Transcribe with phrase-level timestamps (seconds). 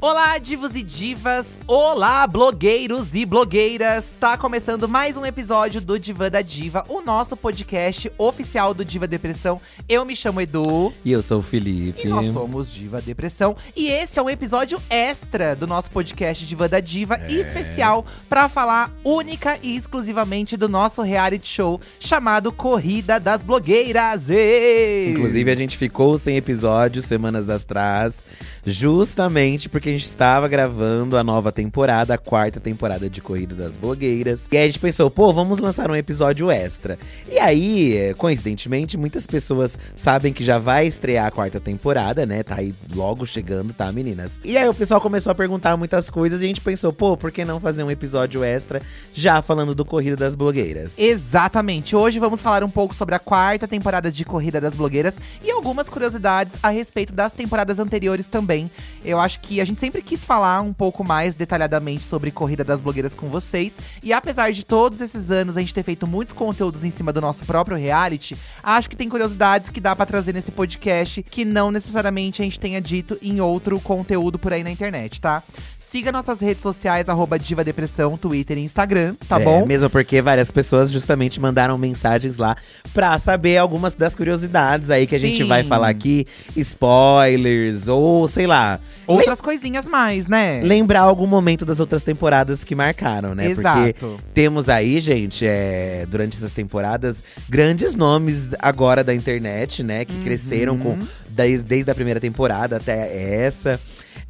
[0.00, 1.58] Olá, divos e divas!
[1.66, 4.14] Olá, blogueiros e blogueiras!
[4.20, 9.08] Tá começando mais um episódio do Diva da Diva, o nosso podcast oficial do Diva
[9.08, 9.60] Depressão.
[9.88, 10.92] Eu me chamo Edu.
[11.04, 12.06] E eu sou o Felipe.
[12.06, 13.56] E nós somos Diva Depressão.
[13.74, 17.32] E esse é um episódio extra do nosso podcast Diva da Diva, é.
[17.32, 24.30] especial para falar única e exclusivamente do nosso reality show chamado Corrida das Blogueiras.
[24.30, 25.10] Ei!
[25.10, 28.24] Inclusive, a gente ficou sem episódios semanas atrás,
[28.64, 33.76] justamente porque a gente estava gravando a nova temporada, a quarta temporada de Corrida das
[33.76, 34.46] Blogueiras.
[34.52, 36.98] E aí a gente pensou, pô, vamos lançar um episódio extra.
[37.30, 42.42] E aí, coincidentemente, muitas pessoas sabem que já vai estrear a quarta temporada, né?
[42.42, 44.40] Tá aí logo chegando, tá, meninas?
[44.44, 47.32] E aí o pessoal começou a perguntar muitas coisas e a gente pensou, pô, por
[47.32, 48.82] que não fazer um episódio extra
[49.14, 50.98] já falando do Corrida das Blogueiras?
[50.98, 51.96] Exatamente.
[51.96, 55.88] Hoje vamos falar um pouco sobre a quarta temporada de Corrida das Blogueiras e algumas
[55.88, 58.70] curiosidades a respeito das temporadas anteriores também.
[59.04, 62.80] Eu acho que a gente sempre quis falar um pouco mais detalhadamente sobre Corrida das
[62.80, 63.78] Blogueiras com vocês.
[64.02, 67.20] E apesar de todos esses anos a gente ter feito muitos conteúdos em cima do
[67.20, 71.70] nosso próprio reality, acho que tem curiosidades que dá para trazer nesse podcast que não
[71.70, 75.42] necessariamente a gente tenha dito em outro conteúdo por aí na internet, tá?
[75.78, 79.64] Siga nossas redes sociais, arroba Diva Depressão, Twitter e Instagram, tá é, bom?
[79.64, 82.56] Mesmo porque várias pessoas justamente mandaram mensagens lá
[82.92, 86.26] pra saber algumas das curiosidades aí que a gente vai falar aqui.
[86.54, 88.78] Spoilers, ou sei lá.
[89.06, 90.60] Outras coisinhas mais, né?
[90.62, 93.50] Lembrar algum momento das outras temporadas que marcaram, né?
[93.50, 93.94] Exato.
[93.98, 97.16] Porque temos aí, gente, é, durante essas temporadas,
[97.48, 100.04] grandes nomes agora da internet, né?
[100.04, 100.24] Que uhum.
[100.24, 103.80] cresceram com desde, desde a primeira temporada até essa.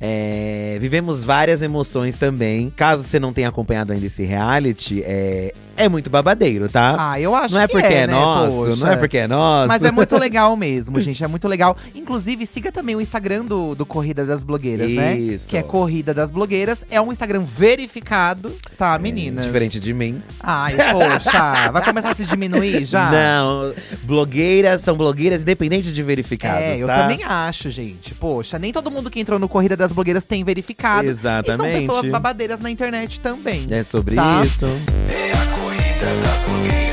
[0.00, 2.72] É, vivemos várias emoções também.
[2.77, 6.97] Caso você não tenha acompanhado ainda esse reality, é, é muito babadeiro, tá?
[6.98, 8.12] Ah, eu acho não é que porque é, é né?
[8.12, 8.84] nosso, Poxa.
[8.84, 9.69] não é porque é nosso.
[9.69, 11.23] Mas é muito legal mesmo, gente.
[11.23, 11.77] É muito legal.
[11.95, 14.97] Inclusive, siga também o Instagram do, do Corrida das Blogueiras, Isso.
[14.97, 15.17] né?
[15.49, 16.84] Que é Corrida das Blogueiras.
[16.91, 19.47] É um Instagram verificado, tá, é, meninas?
[19.47, 20.21] Diferente de mim.
[20.41, 23.11] Ai, poxa, vai começar a se diminuir já?
[23.12, 23.72] Não,
[24.03, 26.78] blogueiras são blogueiras independentes de verificados, é, tá?
[26.78, 28.15] eu também acho, gente.
[28.15, 31.06] Poxa, nem todo mundo que entrou no Corrida das Blogueiras tem verificado.
[31.06, 31.84] Exatamente.
[31.84, 33.67] E são pessoas babadeiras na internet também.
[33.71, 34.43] É sobre tá?
[34.44, 34.67] isso.
[35.11, 35.68] É a
[35.98, 36.88] corrida das blogueiras.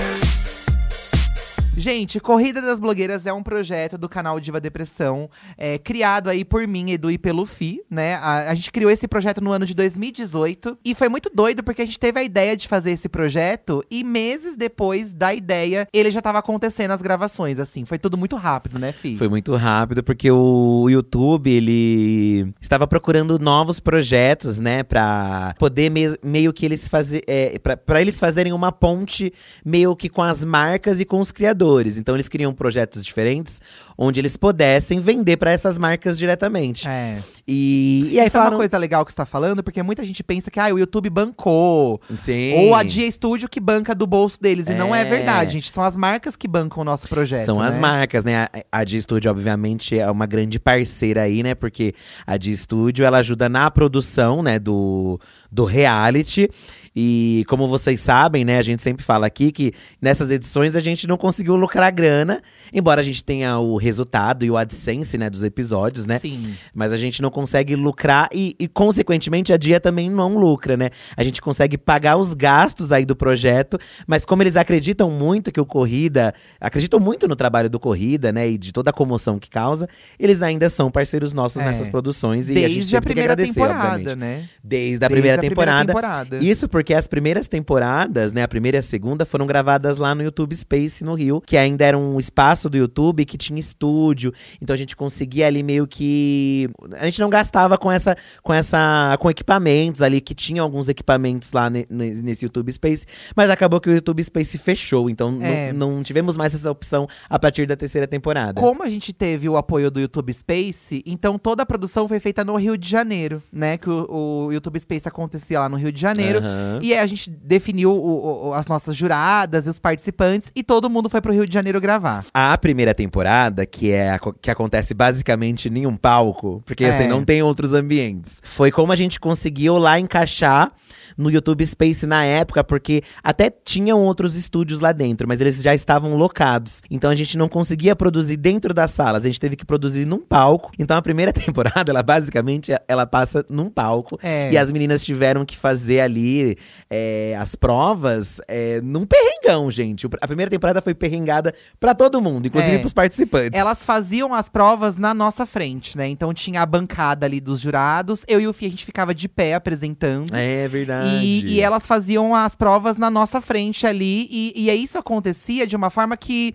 [1.86, 6.68] Gente, Corrida das Blogueiras é um projeto do canal Diva Depressão, é, criado aí por
[6.68, 8.16] mim, Edu e pelo Fi, né?
[8.16, 11.84] A, a, gente criou esse projeto no ano de 2018 e foi muito doido porque
[11.84, 16.10] a gente teve a ideia de fazer esse projeto e meses depois da ideia, ele
[16.10, 17.86] já tava acontecendo as gravações, assim.
[17.86, 19.16] Foi tudo muito rápido, né, Fi?
[19.16, 26.18] Foi muito rápido porque o YouTube, ele estava procurando novos projetos, né, pra poder me
[26.24, 29.32] meio que eles fazer, é, pra, pra eles fazerem uma ponte
[29.64, 31.75] meio que com as marcas e com os criadores.
[31.98, 33.62] Então eles queriam projetos diferentes
[33.98, 36.88] onde eles pudessem vender para essas marcas diretamente.
[36.88, 37.18] É.
[37.48, 38.52] E, e aí Isso falaram...
[38.52, 40.80] é uma coisa legal que você tá falando, porque muita gente pensa que ah, o
[40.80, 42.02] YouTube bancou.
[42.18, 42.54] Sim.
[42.56, 44.68] Ou a Dia Studio que banca do bolso deles.
[44.68, 44.74] É.
[44.74, 45.72] E não é verdade, gente.
[45.72, 47.46] São as marcas que bancam o nosso projeto.
[47.46, 47.68] São né?
[47.68, 48.48] as marcas, né?
[48.72, 51.56] A, a Dia Studio, obviamente, é uma grande parceira aí, né?
[51.56, 51.94] Porque
[52.26, 55.20] a Dia Studio ela ajuda na produção, né, do,
[55.52, 56.50] do reality.
[56.96, 61.08] E como vocês sabem, né, a gente sempre fala aqui que nessas edições a gente
[61.08, 62.42] não conseguiu lucrar grana,
[62.74, 66.20] embora a gente tenha o resultado e o AdSense, né, dos episódios, né?
[66.20, 66.56] Sim.
[66.74, 70.90] Mas a gente não consegue lucrar e, e, consequentemente, a Dia também não lucra, né?
[71.18, 73.78] A gente consegue pagar os gastos aí do projeto,
[74.08, 78.50] mas como eles acreditam muito que o Corrida, acreditam muito no trabalho do Corrida, né,
[78.50, 79.90] e de toda a comoção que causa,
[80.20, 81.66] eles ainda são parceiros nossos é.
[81.66, 84.16] nessas produções Desde e a gente a primeira temporada, obviamente.
[84.16, 84.50] né?
[84.64, 85.94] Desde a, Desde primeira, a temporada.
[85.94, 86.38] primeira temporada.
[86.38, 90.24] Isso porque as primeiras temporadas, né, a primeira e a segunda foram gravadas lá no
[90.24, 94.74] YouTube Space no Rio, que ainda era um espaço do YouTube que tinha estúdio, então
[94.74, 99.30] a gente conseguia ali meio que a gente não gastava com essa com essa com
[99.30, 103.94] equipamentos ali que tinha alguns equipamentos lá ne, nesse YouTube Space, mas acabou que o
[103.94, 105.72] YouTube Space fechou, então é.
[105.74, 108.60] não, não tivemos mais essa opção a partir da terceira temporada.
[108.60, 112.44] Como a gente teve o apoio do YouTube Space, então toda a produção foi feita
[112.44, 113.78] no Rio de Janeiro, né?
[113.78, 116.40] Que o, o YouTube Space acontecia lá no Rio de Janeiro.
[116.40, 116.75] Uhum.
[116.82, 121.10] E a gente definiu o, o, as nossas juradas e os participantes e todo mundo
[121.10, 122.26] foi pro Rio de Janeiro gravar.
[122.34, 127.00] A primeira temporada, que é a, que acontece basicamente em um palco, porque assim, é.
[127.02, 128.42] assim, não tem outros ambientes.
[128.44, 130.72] Foi como a gente conseguiu lá encaixar
[131.18, 135.74] no YouTube Space na época, porque até tinham outros estúdios lá dentro, mas eles já
[135.74, 136.82] estavam locados.
[136.90, 140.20] Então a gente não conseguia produzir dentro das salas, a gente teve que produzir num
[140.20, 140.72] palco.
[140.78, 144.52] Então a primeira temporada, ela basicamente ela passa num palco é.
[144.52, 146.58] e as meninas tiveram que fazer ali
[146.90, 150.08] é, as provas é, num perrengão, gente.
[150.22, 152.80] A primeira temporada foi perrengada para todo mundo, inclusive é.
[152.80, 153.58] pros participantes.
[153.60, 156.08] elas faziam as provas na nossa frente, né?
[156.08, 159.28] Então tinha a bancada ali dos jurados, eu e o Fih, a gente ficava de
[159.28, 160.36] pé apresentando.
[160.36, 161.05] É verdade.
[161.06, 165.76] E, e elas faziam as provas na nossa frente ali, e, e isso acontecia de
[165.76, 166.54] uma forma que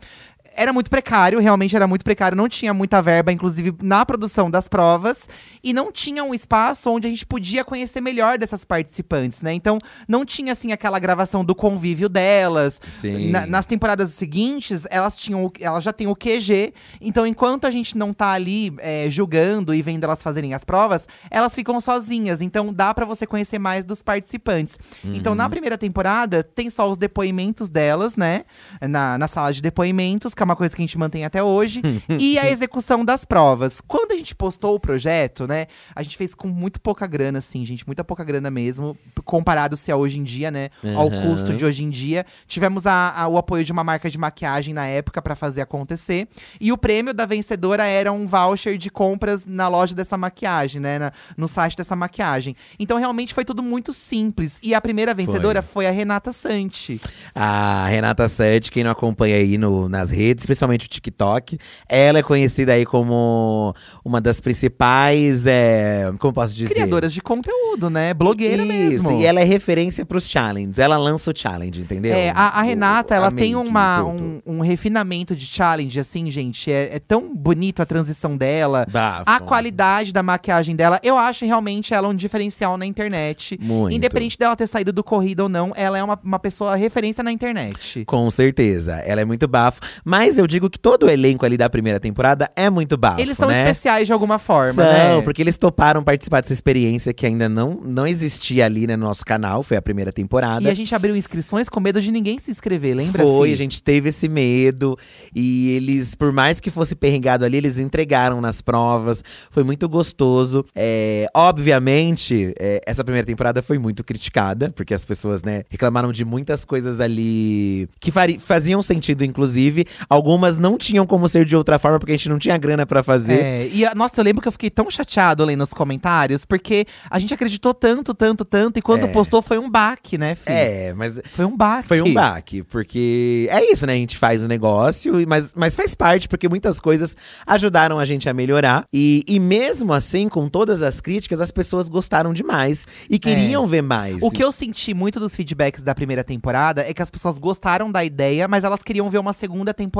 [0.56, 4.68] era muito precário, realmente era muito precário, não tinha muita verba, inclusive na produção das
[4.68, 5.28] provas,
[5.62, 9.52] e não tinha um espaço onde a gente podia conhecer melhor dessas participantes, né?
[9.54, 12.80] Então não tinha assim aquela gravação do convívio delas.
[12.90, 13.30] Sim.
[13.30, 17.96] Na- nas temporadas seguintes, elas tinham, elas já têm o QG, então enquanto a gente
[17.96, 22.72] não tá ali é, julgando e vendo elas fazerem as provas, elas ficam sozinhas, então
[22.72, 24.78] dá pra você conhecer mais dos participantes.
[25.04, 28.44] Então na primeira temporada tem só os depoimentos delas, né?
[28.80, 31.82] Na, na sala de depoimentos, que é uma coisa que a gente mantém até hoje,
[32.18, 33.82] e a execução das provas.
[33.86, 35.66] Quando a gente postou o projeto, né?
[35.94, 39.96] A gente fez com muito pouca grana, assim, gente, muita pouca grana mesmo, comparado-se a
[39.96, 40.70] hoje em dia, né?
[40.96, 41.22] Ao Aham.
[41.22, 42.24] custo de hoje em dia.
[42.46, 46.26] Tivemos a- a- o apoio de uma marca de maquiagem na época pra fazer acontecer.
[46.58, 50.98] E o prêmio da vencedora era um voucher de compras na loja dessa maquiagem, né?
[50.98, 52.56] na- no site dessa maquiagem.
[52.78, 54.58] Então, realmente foi tudo muito simples.
[54.62, 56.98] E a primeira vencedora foi, a Renata Santi.
[57.34, 62.22] A Renata Sete, quem não acompanha aí no, nas redes, principalmente o TikTok, ela é
[62.22, 63.74] conhecida aí como
[64.04, 66.72] uma das principais, é, como posso dizer?
[66.72, 68.14] Criadoras de conteúdo, né?
[68.14, 69.20] Blogueira Isso, mesmo.
[69.20, 70.78] E ela é referência pros challenges.
[70.78, 72.14] Ela lança o challenge, entendeu?
[72.14, 75.98] É, a, a O- Renata, a ela tem make, uma, um, um refinamento de challenge,
[75.98, 76.70] assim, gente.
[76.70, 78.86] É, é tão bonito a transição dela.
[78.90, 79.24] Bafo.
[79.26, 83.58] A qualidade da maquiagem dela, eu acho realmente ela um diferencial na internet.
[83.60, 83.94] Muito.
[83.94, 87.32] Independente dela ter saído do corrida ou não, ela é uma, uma pessoa referência na
[87.32, 88.04] internet.
[88.04, 89.80] Com certeza, ela é muito bafo.
[90.04, 93.36] Mas eu digo que todo o elenco ali da primeira temporada é muito bafo, Eles
[93.36, 93.60] são né?
[93.62, 95.22] especiais de alguma forma, São, né?
[95.22, 99.24] porque eles toparam participar dessa experiência que ainda não, não existia ali né, no nosso
[99.24, 100.62] canal, foi a primeira temporada.
[100.62, 103.22] E a gente abriu inscrições com medo de ninguém se inscrever, lembra?
[103.22, 104.98] Foi, a gente teve esse medo.
[105.34, 109.22] E eles, por mais que fosse perrengado ali, eles entregaram nas provas.
[109.50, 110.64] Foi muito gostoso.
[110.74, 116.24] É, obviamente, é, essa primeira temporada foi muito criticada, porque as pessoas, né, reclamaram de
[116.24, 119.86] muitas coisas ali que faziam sentido, inclusive.
[120.10, 123.00] Algumas não tinham como ser de outra forma, porque a gente não tinha grana pra
[123.00, 123.40] fazer.
[123.40, 126.84] É, e a- nossa, eu lembro que eu fiquei tão chateado lendo os comentários, porque
[127.08, 129.12] a gente acreditou tanto, tanto, tanto, e quando É.
[129.12, 130.56] postou foi um baque, né, filho?
[130.58, 131.86] É, mas Foi um baque.
[131.86, 133.92] Foi um baque, porque é isso, né?
[133.92, 137.16] A gente faz o negócio, mas, mas faz parte, porque muitas coisas
[137.46, 138.84] ajudaram a gente a melhorar.
[138.92, 143.82] E, e mesmo assim, com todas as críticas, as pessoas gostaram demais e queriam ver
[143.82, 144.20] mais.
[144.20, 144.26] É.
[144.26, 147.92] O que eu senti muito dos feedbacks da primeira temporada é que as pessoas gostaram
[147.92, 149.99] da ideia, mas elas queriam ver uma segunda temporada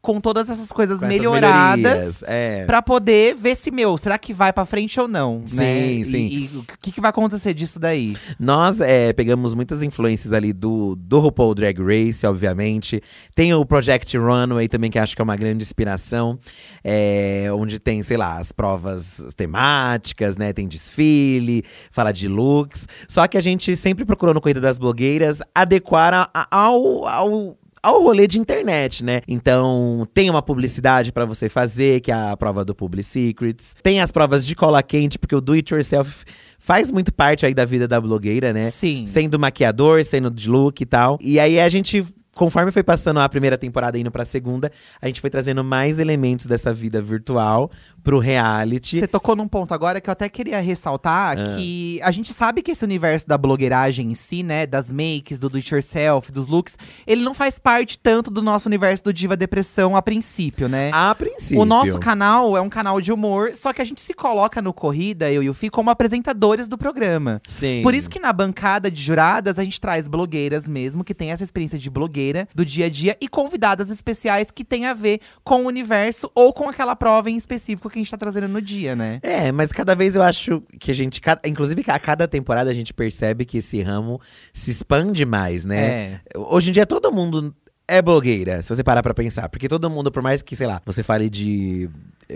[0.00, 2.22] com todas essas coisas Com melhoradas.
[2.26, 2.64] É.
[2.64, 5.42] Pra poder ver se, meu, será que vai pra frente ou não?
[5.46, 6.04] Sim, né?
[6.04, 6.26] sim.
[6.26, 8.16] E, e o que, que vai acontecer disso daí?
[8.38, 13.02] Nós é, pegamos muitas influências ali do, do RuPaul Drag Race, obviamente.
[13.34, 16.38] Tem o Project Runway também, que acho que é uma grande inspiração.
[16.84, 20.52] é, onde tem, sei lá, as provas temáticas, né?
[20.52, 22.86] Tem desfile, fala de looks.
[23.08, 27.06] Só que a gente sempre procurou no Corrida das Blogueiras adequar a- a- ao.
[27.06, 29.20] ao ao rolê de internet, né?
[29.28, 33.76] Então, tem uma publicidade pra você fazer, que é a prova do Public Secrets.
[33.80, 36.24] Tem as provas de cola quente, porque o do it yourself
[36.58, 38.70] faz muito parte aí da vida da blogueira, né?
[38.70, 39.06] Sim.
[39.06, 41.16] Sendo maquiador, sendo de look e tal.
[41.20, 42.04] E aí a gente
[42.36, 45.98] Conforme foi passando a primeira temporada e indo pra segunda, a gente foi trazendo mais
[45.98, 47.70] elementos dessa vida virtual
[48.04, 49.00] pro reality.
[49.00, 51.56] Você tocou num ponto agora que eu até queria ressaltar Ah.
[51.56, 55.48] que a gente sabe que esse universo da blogueiragem em si, né, das makes, do
[55.48, 59.36] do it yourself, dos looks, ele não faz parte tanto do nosso universo do Diva
[59.36, 60.90] Depressão a princípio, né?
[60.92, 61.60] A princípio.
[61.60, 64.74] O nosso canal é um canal de humor, só que a gente se coloca no
[64.74, 67.40] Corrida, eu e o Fih, como apresentadores do programa.
[67.48, 67.80] Sim.
[67.82, 71.42] Por isso que na bancada de juradas a gente traz blogueiras mesmo, que tem essa
[71.44, 75.64] experiência de blogueira do dia a dia, e convidadas especiais que tem a ver com
[75.64, 78.96] o universo ou com aquela prova em específico que a gente tá trazendo no dia,
[78.96, 79.20] né?
[79.22, 81.20] É, mas cada vez eu acho que a gente.
[81.44, 84.20] Inclusive, a cada temporada a gente percebe que esse ramo
[84.52, 85.86] se expande mais, né?
[85.86, 86.20] É.
[86.36, 87.54] Hoje em dia todo mundo
[87.88, 89.48] é blogueira, se você parar pra pensar.
[89.48, 91.88] Porque todo mundo, por mais que, sei lá, você fale de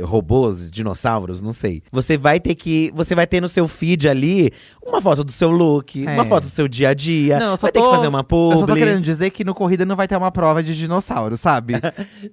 [0.03, 1.83] robôs, dinossauros, não sei.
[1.91, 2.91] Você vai ter que.
[2.95, 4.53] Você vai ter no seu feed ali
[4.85, 6.11] uma foto do seu look, É.
[6.15, 7.39] uma foto do seu dia a dia.
[7.39, 8.59] Não, eu só vai ter tô- que fazer uma Eu publi.
[8.61, 11.75] só tô querendo dizer que no Corrida não vai ter uma prova de dinossauro, sabe?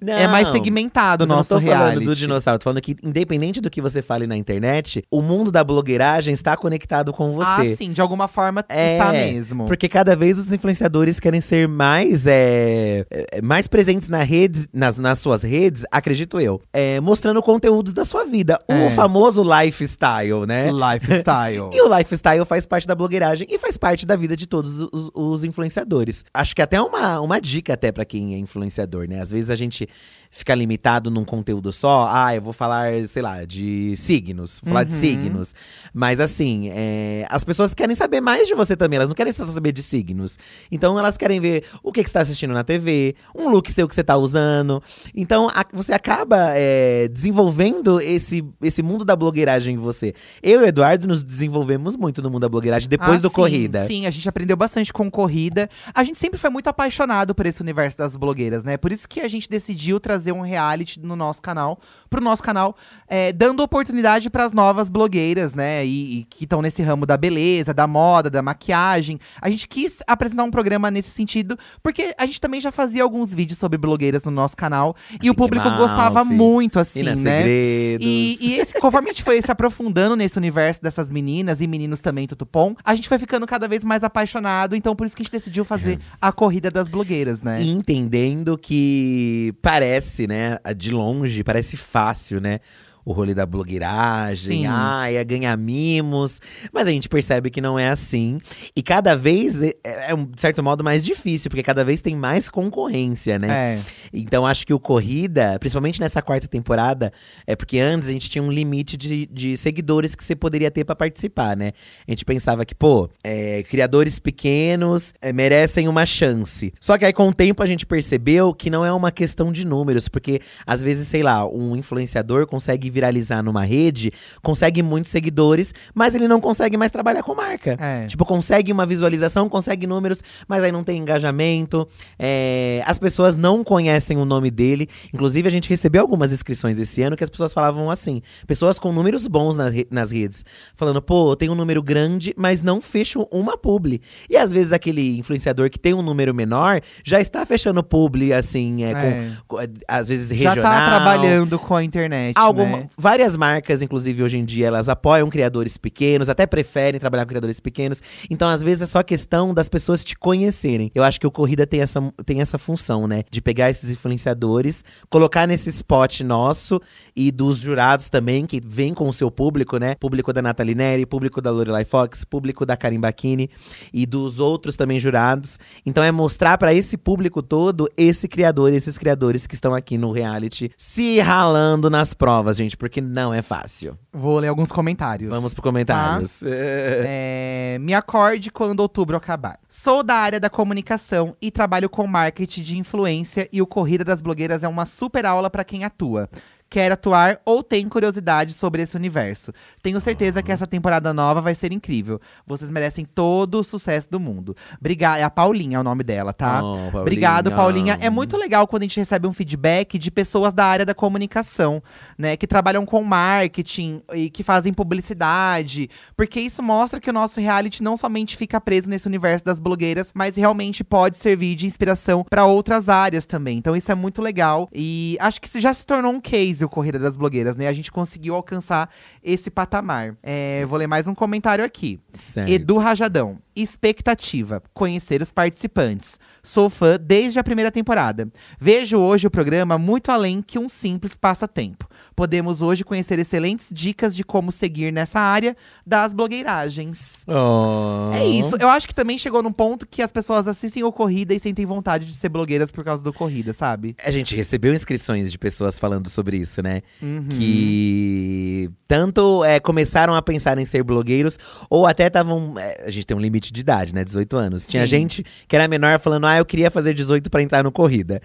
[0.00, 2.96] Não, é mais segmentado o eu nosso não tô falando do dinossauro, tô falando que,
[3.02, 7.72] independente do que você fale na internet, o mundo da blogueiragem está conectado com você.
[7.72, 9.66] Ah, sim, de alguma forma É, está mesmo.
[9.66, 14.98] Porque cada vez os influenciadores querem ser mais, é, é, mais presentes na redes, nas,
[14.98, 16.60] nas suas redes, acredito eu.
[16.72, 18.60] É, mostrando conteúdos da sua vida.
[18.68, 18.86] É.
[18.86, 20.70] O famoso lifestyle, né?
[20.70, 21.70] Lifestyle.
[21.72, 25.10] E o lifestyle faz parte da blogueiragem e faz parte da vida de todos os,
[25.14, 26.26] os influenciadores.
[26.34, 29.20] Acho que até uma, uma dica até pra quem é influenciador, né?
[29.20, 29.88] Às vezes a gente
[30.30, 32.08] fica limitado num conteúdo só.
[32.10, 34.60] Ah, eu vou falar, sei lá, de signos.
[34.62, 35.54] Vou falar de signos.
[35.92, 38.96] Mas assim, é, as pessoas querem saber mais de você também.
[38.96, 40.38] Elas não querem só saber de signos.
[40.70, 43.88] Então elas querem ver o que, que você tá assistindo na TV, um look seu
[43.88, 44.82] que você tá usando.
[45.14, 50.14] Então a- você acaba é, desenvolvendo esse, esse mundo da blogueiragem em você.
[50.42, 53.34] Eu e o Eduardo nos desenvolvemos muito no mundo da blogueiragem depois Ah, do sim,
[53.34, 53.86] Corrida.
[53.86, 55.68] Sim, a gente aprendeu bastante com corrida.
[55.94, 58.76] A gente sempre foi muito apaixonado por esse universo das blogueiras, né?
[58.76, 62.76] Por isso que a gente decidiu trazer um reality no nosso canal, pro nosso canal,
[63.06, 65.84] é, dando oportunidade para as novas blogueiras, né?
[65.84, 69.18] E, e que estão nesse ramo da beleza, da moda, da maquiagem.
[69.40, 73.34] A gente quis apresentar um programa nesse sentido, porque a gente também já fazia alguns
[73.34, 74.96] vídeos sobre blogueiras no nosso canal.
[75.22, 77.38] e o público gostava muito, assim, Minas né?
[77.38, 78.06] Segredos.
[78.06, 82.00] E, e esse, conforme a gente foi se aprofundando nesse universo dessas meninas e meninos
[82.00, 84.74] também, Tutupom, a gente foi ficando cada vez mais apaixonado.
[84.74, 87.60] Então, por isso que a gente decidiu fazer a corrida das blogueiras, né?
[87.62, 92.60] E entendendo que parece, né, de longe, parece fácil, né?
[93.08, 94.66] O rolê da blogueiragem, Sim.
[94.66, 96.42] ah, ia ganhar mimos.
[96.70, 98.38] Mas a gente percebe que não é assim.
[98.76, 102.14] E cada vez é, é, um, de certo modo, mais difícil, porque cada vez tem
[102.14, 103.48] mais concorrência, né?
[103.48, 103.80] É.
[104.12, 107.10] Então acho que o Corrida, principalmente nessa quarta temporada,
[107.46, 110.84] é porque antes a gente tinha um limite de, de seguidores que você poderia ter
[110.84, 111.72] pra participar, né?
[112.06, 116.74] A gente pensava que, pô, é, criadores pequenos é, merecem uma chance.
[116.78, 119.66] Só que aí com o tempo a gente percebeu que não é uma questão de
[119.66, 124.10] números, porque às vezes, sei lá, um influenciador consegue viralizar numa rede,
[124.42, 127.76] consegue muitos seguidores, mas ele não consegue mais trabalhar com marca.
[127.80, 128.06] É.
[128.06, 131.86] Tipo, consegue uma visualização, consegue números, mas aí não tem engajamento.
[132.18, 134.88] É, as pessoas não conhecem o nome dele.
[135.14, 138.92] Inclusive, a gente recebeu algumas inscrições esse ano que as pessoas falavam assim: pessoas com
[138.92, 142.80] números bons nas, re- nas redes, falando, pô, eu tenho um número grande, mas não
[142.80, 144.02] fecho uma publi.
[144.28, 148.82] E às vezes aquele influenciador que tem um número menor já está fechando publi, assim,
[148.84, 149.30] é, É.
[149.46, 150.72] Com, com- às vezes Já regional.
[150.72, 152.34] tá trabalhando com a internet.
[152.36, 152.87] Alguma, né?
[152.96, 157.60] Várias marcas, inclusive, hoje em dia, elas apoiam criadores pequenos, até preferem trabalhar com criadores
[157.60, 158.02] pequenos.
[158.30, 160.90] Então, às vezes, é só questão das pessoas te conhecerem.
[160.94, 163.24] Eu acho que o Corrida tem essa, tem essa função, né?
[163.30, 166.80] De pegar esses influenciadores, colocar nesse spot nosso
[167.14, 169.94] e dos jurados também, que vem com o seu público, né?
[169.96, 173.50] Público da Nathalie Neri, público da Lorelai Fox, público da Karim Bakini
[173.92, 175.58] e dos outros também jurados.
[175.84, 180.10] Então, é mostrar pra esse público todo esse criador, esses criadores que estão aqui no
[180.10, 183.98] reality se ralando nas provas, gente, porque não é fácil.
[184.12, 185.28] Vou ler alguns comentários.
[185.28, 186.42] Vamos pro comentários.
[186.44, 189.58] É, me acorde quando outubro acabar.
[189.68, 194.20] Sou da área da comunicação e trabalho com marketing de influência e o Corrida das
[194.20, 196.30] Blogueiras é uma super aula para quem atua.
[196.70, 199.52] Quer atuar ou tem curiosidade sobre esse universo.
[199.82, 202.20] Tenho certeza que essa temporada nova vai ser incrível.
[202.46, 204.54] Vocês merecem todo o sucesso do mundo.
[204.78, 205.18] Obrigada.
[205.18, 206.58] É a Paulinha é o nome dela, tá?
[206.58, 207.00] Oh, Paulinha.
[207.00, 207.98] Obrigado, Paulinha.
[208.00, 211.82] É muito legal quando a gente recebe um feedback de pessoas da área da comunicação,
[212.18, 212.36] né?
[212.36, 215.88] Que trabalham com marketing e que fazem publicidade.
[216.16, 220.10] Porque isso mostra que o nosso reality não somente fica preso nesse universo das blogueiras,
[220.14, 223.58] mas realmente pode servir de inspiração para outras áreas também.
[223.58, 224.68] Então isso é muito legal.
[224.72, 227.66] E acho que já se tornou um case, o Corrida das Blogueiras, né?
[227.66, 228.90] A gente conseguiu alcançar
[229.22, 230.16] esse patamar.
[230.22, 232.00] É, vou ler mais um comentário aqui.
[232.18, 232.50] Certo.
[232.50, 233.38] Edu Rajadão.
[233.54, 236.18] Expectativa: conhecer os participantes.
[236.42, 238.28] Sou fã desde a primeira temporada.
[238.58, 241.88] Vejo hoje o programa muito além que um simples passatempo.
[242.14, 247.24] Podemos hoje conhecer excelentes dicas de como seguir nessa área das blogueiragens.
[247.26, 248.12] Oh.
[248.14, 248.54] É isso.
[248.60, 251.66] Eu acho que também chegou num ponto que as pessoas assistem o Corrida e sentem
[251.66, 253.96] vontade de ser blogueiras por causa do Corrida, sabe?
[254.04, 256.82] A gente recebeu inscrições de pessoas falando sobre isso, né?
[257.02, 257.28] Uhum.
[257.28, 261.38] Que tanto é, começaram a pensar em ser blogueiros,
[261.68, 262.54] ou até estavam.
[262.58, 264.04] é, a gente tem um limite de idade, né?
[264.04, 264.66] 18 anos.
[264.66, 264.90] Tinha Sim.
[264.90, 268.20] gente que era menor falando, ah, eu queria fazer 18 pra entrar no corrida.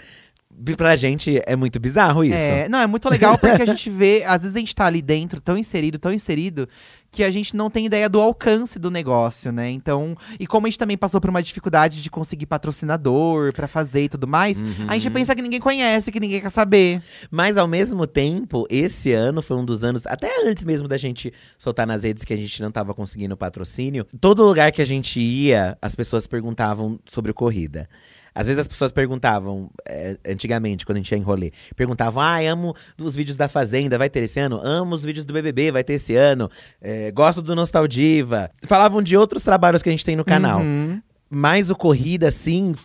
[0.78, 2.36] Pra gente é muito bizarro isso.
[2.36, 5.02] É, não, é muito legal porque a gente vê, às vezes a gente tá ali
[5.02, 6.70] dentro, tão inserido, tão inserido,
[7.14, 9.70] que a gente não tem ideia do alcance do negócio, né?
[9.70, 14.06] Então, e como a gente também passou por uma dificuldade de conseguir patrocinador pra fazer
[14.06, 17.02] e tudo mais, a gente pensa que ninguém conhece, que ninguém quer saber.
[17.30, 21.32] Mas ao mesmo tempo, esse ano foi um dos anos, até antes mesmo da gente
[21.58, 25.20] soltar nas redes que a gente não tava conseguindo patrocínio, todo lugar que a gente
[25.20, 27.88] ia, as pessoas perguntavam sobre corrida.
[28.36, 32.40] Às vezes as pessoas perguntavam, é, antigamente, quando a gente ia em rolê, perguntavam: ah,
[32.40, 34.60] amo os vídeos da Fazenda, vai ter esse ano?
[34.64, 36.50] Amo os vídeos do BBB, vai ter esse ano?
[36.82, 38.50] É, gosto do Nostaldiva.
[38.64, 40.62] Falavam de outros trabalhos que a gente tem no canal.
[40.62, 41.02] Uhum.
[41.30, 42.76] Mas o Corrida, assim,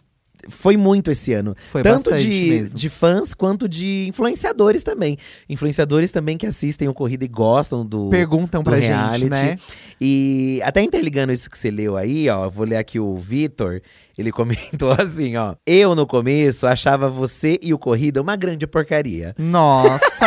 [0.49, 1.55] foi muito esse ano.
[1.71, 2.77] Foi Tanto de, mesmo.
[2.77, 5.19] de fãs quanto de influenciadores também.
[5.49, 8.09] Influenciadores também que assistem o Corrida e gostam do.
[8.09, 9.21] Perguntam do pra reality.
[9.21, 9.59] gente, né?
[10.01, 13.81] E até interligando isso que você leu aí, ó, vou ler aqui o Vitor.
[14.19, 15.55] Ele comentou assim, ó.
[15.65, 19.35] Eu, no começo, achava você e o Corrida uma grande porcaria.
[19.39, 20.27] Nossa!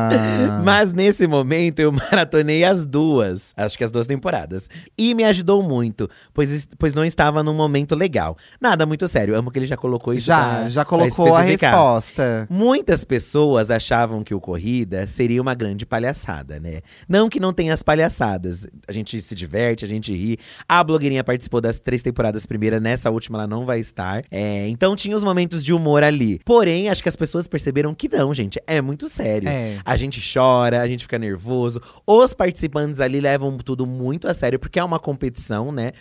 [0.64, 4.68] Mas nesse momento eu maratonei as duas, acho que as duas temporadas.
[4.98, 8.36] E me ajudou muito, pois, pois não estava num momento legal.
[8.60, 12.46] Nada muito sério, amo que ele já colocou isso já, pra- já colocou a resposta.
[12.50, 16.80] Muitas pessoas achavam que o Corrida seria uma grande palhaçada, né?
[17.08, 18.66] Não que não tenha as palhaçadas.
[18.88, 20.38] A gente se diverte, a gente ri.
[20.68, 24.24] A blogueirinha participou das três temporadas primeira, nessa última ela não vai estar.
[24.30, 26.40] É, então tinha os momentos de humor ali.
[26.44, 28.60] Porém, acho que as pessoas perceberam que não, gente.
[28.66, 29.48] É muito sério.
[29.48, 29.78] É.
[29.84, 31.80] A gente chora, a gente fica nervoso.
[32.06, 35.92] Os participantes ali levam tudo muito a sério, porque é uma competição, né?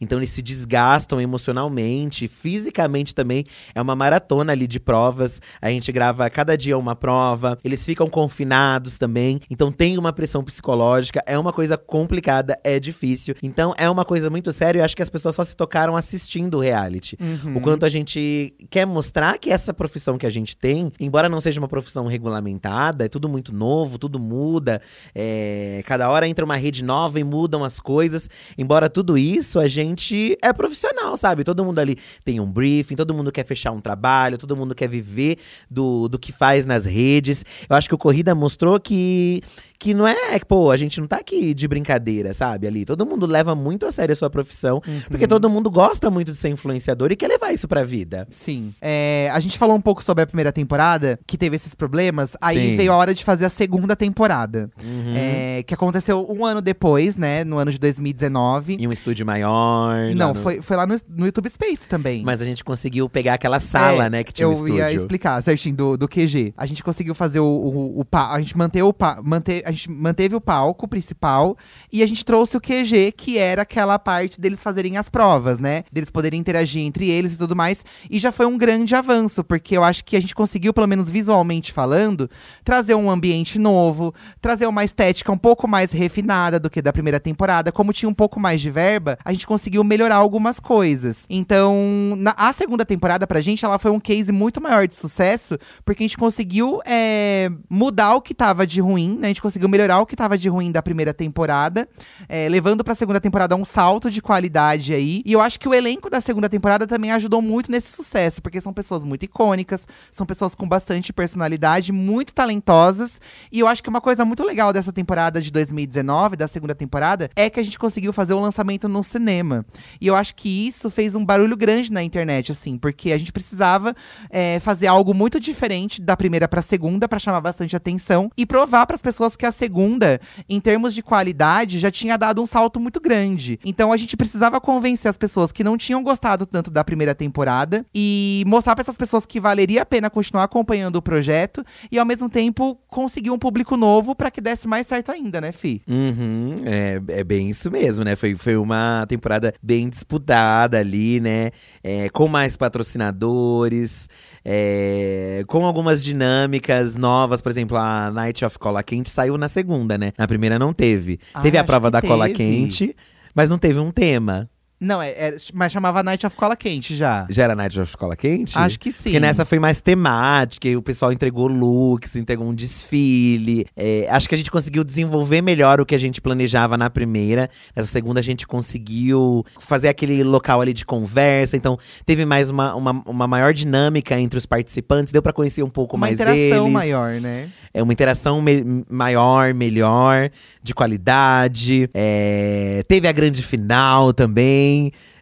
[0.00, 3.44] Então eles se desgastam emocionalmente, fisicamente também.
[3.74, 5.40] É uma maratona ali de provas.
[5.60, 7.58] A gente grava cada dia uma prova.
[7.64, 9.40] Eles ficam confinados também.
[9.50, 11.22] Então tem uma pressão psicológica.
[11.26, 13.34] É uma coisa complicada, é difícil.
[13.42, 14.80] Então é uma coisa muito séria.
[14.80, 17.16] Eu acho que as pessoas só se tocaram assistindo reality.
[17.54, 21.40] O quanto a gente quer mostrar que essa profissão que a gente tem, embora não
[21.40, 24.80] seja uma profissão regulamentada, é tudo muito novo, tudo muda.
[25.14, 28.28] é, cada hora entra uma rede nova e mudam as coisas.
[28.56, 31.44] Embora tudo isso, a gente é profissional, sabe?
[31.44, 34.88] Todo mundo ali tem um briefing, todo mundo quer fechar um trabalho, todo mundo quer
[34.88, 35.38] viver
[35.70, 37.44] do, do que faz nas redes.
[37.68, 39.42] Eu acho que o Corrida mostrou que,
[39.78, 42.66] que não é, pô, a gente não tá aqui de brincadeira, sabe?
[42.66, 46.32] Ali, todo mundo leva muito a sério a sua profissão, porque todo mundo gosta muito
[46.32, 48.26] de ser influenciador e quer levar isso pra vida.
[48.28, 48.74] Sim.
[48.82, 52.36] É, a gente falou um pouco sobre a primeira temporada, que teve esses problemas.
[52.40, 52.76] Aí Sim.
[52.76, 54.68] veio a hora de fazer a segunda temporada.
[54.82, 55.14] Uhum.
[55.16, 57.44] É, que aconteceu um ano depois, né?
[57.44, 58.74] No ano de 2019.
[58.80, 60.12] Em um estúdio maior.
[60.14, 62.22] Não, no- foi, foi lá no, no YouTube Space também.
[62.24, 64.76] Mas a gente conseguiu pegar aquela sala, É, né, que tinha eu o estúdio.
[64.76, 66.52] ia explicar certinho do, do QG.
[66.56, 69.90] A gente conseguiu fazer o, o, o a gente manteve o pa- mante, a gente
[69.90, 71.56] manteve o palco principal
[71.92, 75.84] e a gente trouxe o QG, que era aquela parte deles fazerem as provas, né?
[75.92, 77.84] Deles poderem interagir entre eles e tudo mais.
[78.10, 81.10] E já foi um grande avanço, porque eu acho que a gente conseguiu, pelo menos
[81.10, 82.30] visualmente falando,
[82.64, 87.20] trazer um ambiente novo, trazer uma estética um pouco mais refinada do que da primeira
[87.20, 87.70] temporada.
[87.70, 91.26] Como tinha um pouco mais de verba, a gente conseguiu melhorar algumas coisas.
[91.28, 95.58] Então, na, a segunda temporada, pra gente, ela foi um case muito maior de sucesso,
[95.84, 99.26] porque a gente conseguiu é, mudar o que tava de ruim, né?
[99.26, 101.88] A gente conseguiu melhorar o que tava de ruim da primeira temporada,
[102.28, 105.22] é, levando pra segunda temporada um salto de qualidade aí.
[105.24, 108.60] E eu acho que o elenco da segunda temporada também ajudou muito nesse sucesso, porque
[108.60, 113.20] são pessoas muito icônicas, são pessoas com bastante personalidade, muito talentosas.
[113.50, 117.30] E eu acho que uma coisa muito legal dessa temporada de 2019, da segunda temporada,
[117.34, 119.64] é que a gente conseguiu fazer o lançamento no cinema.
[120.00, 123.32] E eu acho que isso fez um barulho grande na internet, assim, porque a gente
[123.32, 123.94] precisava
[124.28, 128.86] é, fazer algo muito diferente da primeira pra segunda, pra chamar bastante atenção e provar
[128.86, 133.00] pras pessoas que a segunda, em termos de qualidade, já tinha dado um salto muito
[133.00, 133.58] grande.
[133.64, 137.84] Então a gente precisava convencer as pessoas que não tinham gostado tanto da primeira temporada
[137.94, 142.06] e mostrar pra essas pessoas que valeria a pena continuar acompanhando o projeto e ao
[142.06, 145.82] mesmo tempo conseguir um público novo pra que desse mais certo ainda, né, Fi?
[145.88, 148.14] Uhum, é, é bem isso mesmo, né?
[148.16, 151.50] Foi, foi uma temporada bem disputada ali, né?
[151.82, 154.08] É, com mais patrocinadores,
[154.44, 157.40] é, com algumas dinâmicas novas.
[157.40, 160.12] Por exemplo, a Night of Cola Quente saiu na segunda, né?
[160.18, 161.18] Na primeira não teve.
[161.32, 162.36] Ah, teve a prova da cola teve.
[162.36, 162.96] quente,
[163.34, 164.50] mas não teve um tema.
[164.80, 167.26] Não, é, é- mas chamava Night of Cola Quente já.
[167.28, 168.56] Já era Night of Cola Quente?
[168.56, 169.02] Acho que sim.
[169.04, 173.66] Porque nessa foi mais temática, e o pessoal entregou looks, entregou um desfile.
[173.76, 177.50] É, acho que a gente conseguiu desenvolver melhor o que a gente planejava na primeira.
[177.74, 181.56] Nessa segunda a gente conseguiu fazer aquele local ali de conversa.
[181.56, 185.12] Então teve mais uma, uma, uma maior dinâmica entre os participantes.
[185.12, 186.72] Deu pra conhecer um pouco Uma mais interação deles.
[186.72, 187.48] maior, né?
[187.74, 190.30] É uma interação me- maior, melhor,
[190.62, 191.90] de qualidade.
[191.92, 194.67] É, teve a grande final também.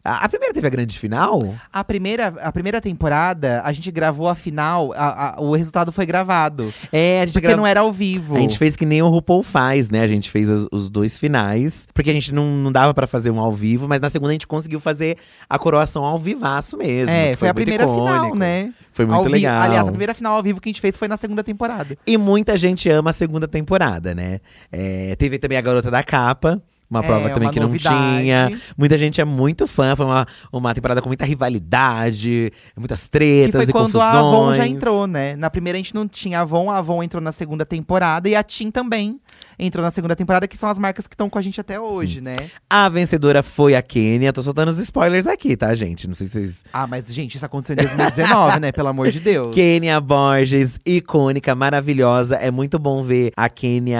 [0.04, 1.40] A, a primeira teve a grande final?
[1.72, 6.06] A primeira, a primeira temporada, a gente gravou a final, a- a- o resultado foi
[6.06, 6.72] gravado.
[6.92, 8.36] É, a gente Porque grava- não era ao vivo.
[8.36, 10.00] A gente fez que nem o RuPaul faz, né?
[10.02, 13.30] A gente fez as- os dois finais, porque a gente não, não dava pra fazer
[13.32, 15.16] um ao vivo, mas na segunda a gente conseguiu fazer
[15.50, 17.12] a coroação ao vivaço mesmo.
[17.14, 18.36] É, que foi, a primeira final, icônico.
[18.38, 18.72] né?
[18.92, 19.62] Foi muito Ao vi- legal.
[19.62, 21.96] Aliás, a primeira final ao vivo que a gente fez foi na segunda temporada.
[22.06, 24.38] E muita gente ama a segunda temporada, né?
[24.70, 26.62] É, teve também a Garota da Capa.
[26.88, 27.96] Uma É, prova também uma que não novidade.
[28.22, 28.60] tinha.
[28.78, 29.96] Muita gente é muito fã.
[29.96, 34.14] Foi uma, uma temporada com muita rivalidade, muitas Que tretas foi e quando confusões.
[34.14, 35.34] a Avon já entrou, né?
[35.36, 38.42] Na primeira a gente não tinha Avon, a Avon entrou na segunda temporada e a
[38.42, 39.20] Tim também
[39.58, 42.20] entrou na segunda temporada, que são as marcas que estão com a gente até hoje,
[42.20, 42.36] né?
[42.68, 44.32] A vencedora foi a Kênia.
[44.32, 46.06] Tô soltando os spoilers aqui, tá, gente?
[46.06, 46.64] Não sei se vocês.
[46.72, 48.72] Ah, mas, gente, isso aconteceu em 2019, né?
[48.72, 49.54] Pelo amor de Deus.
[49.54, 52.36] Kênia Borges, icônica, maravilhosa.
[52.36, 53.98] É muito bom ver a Kênia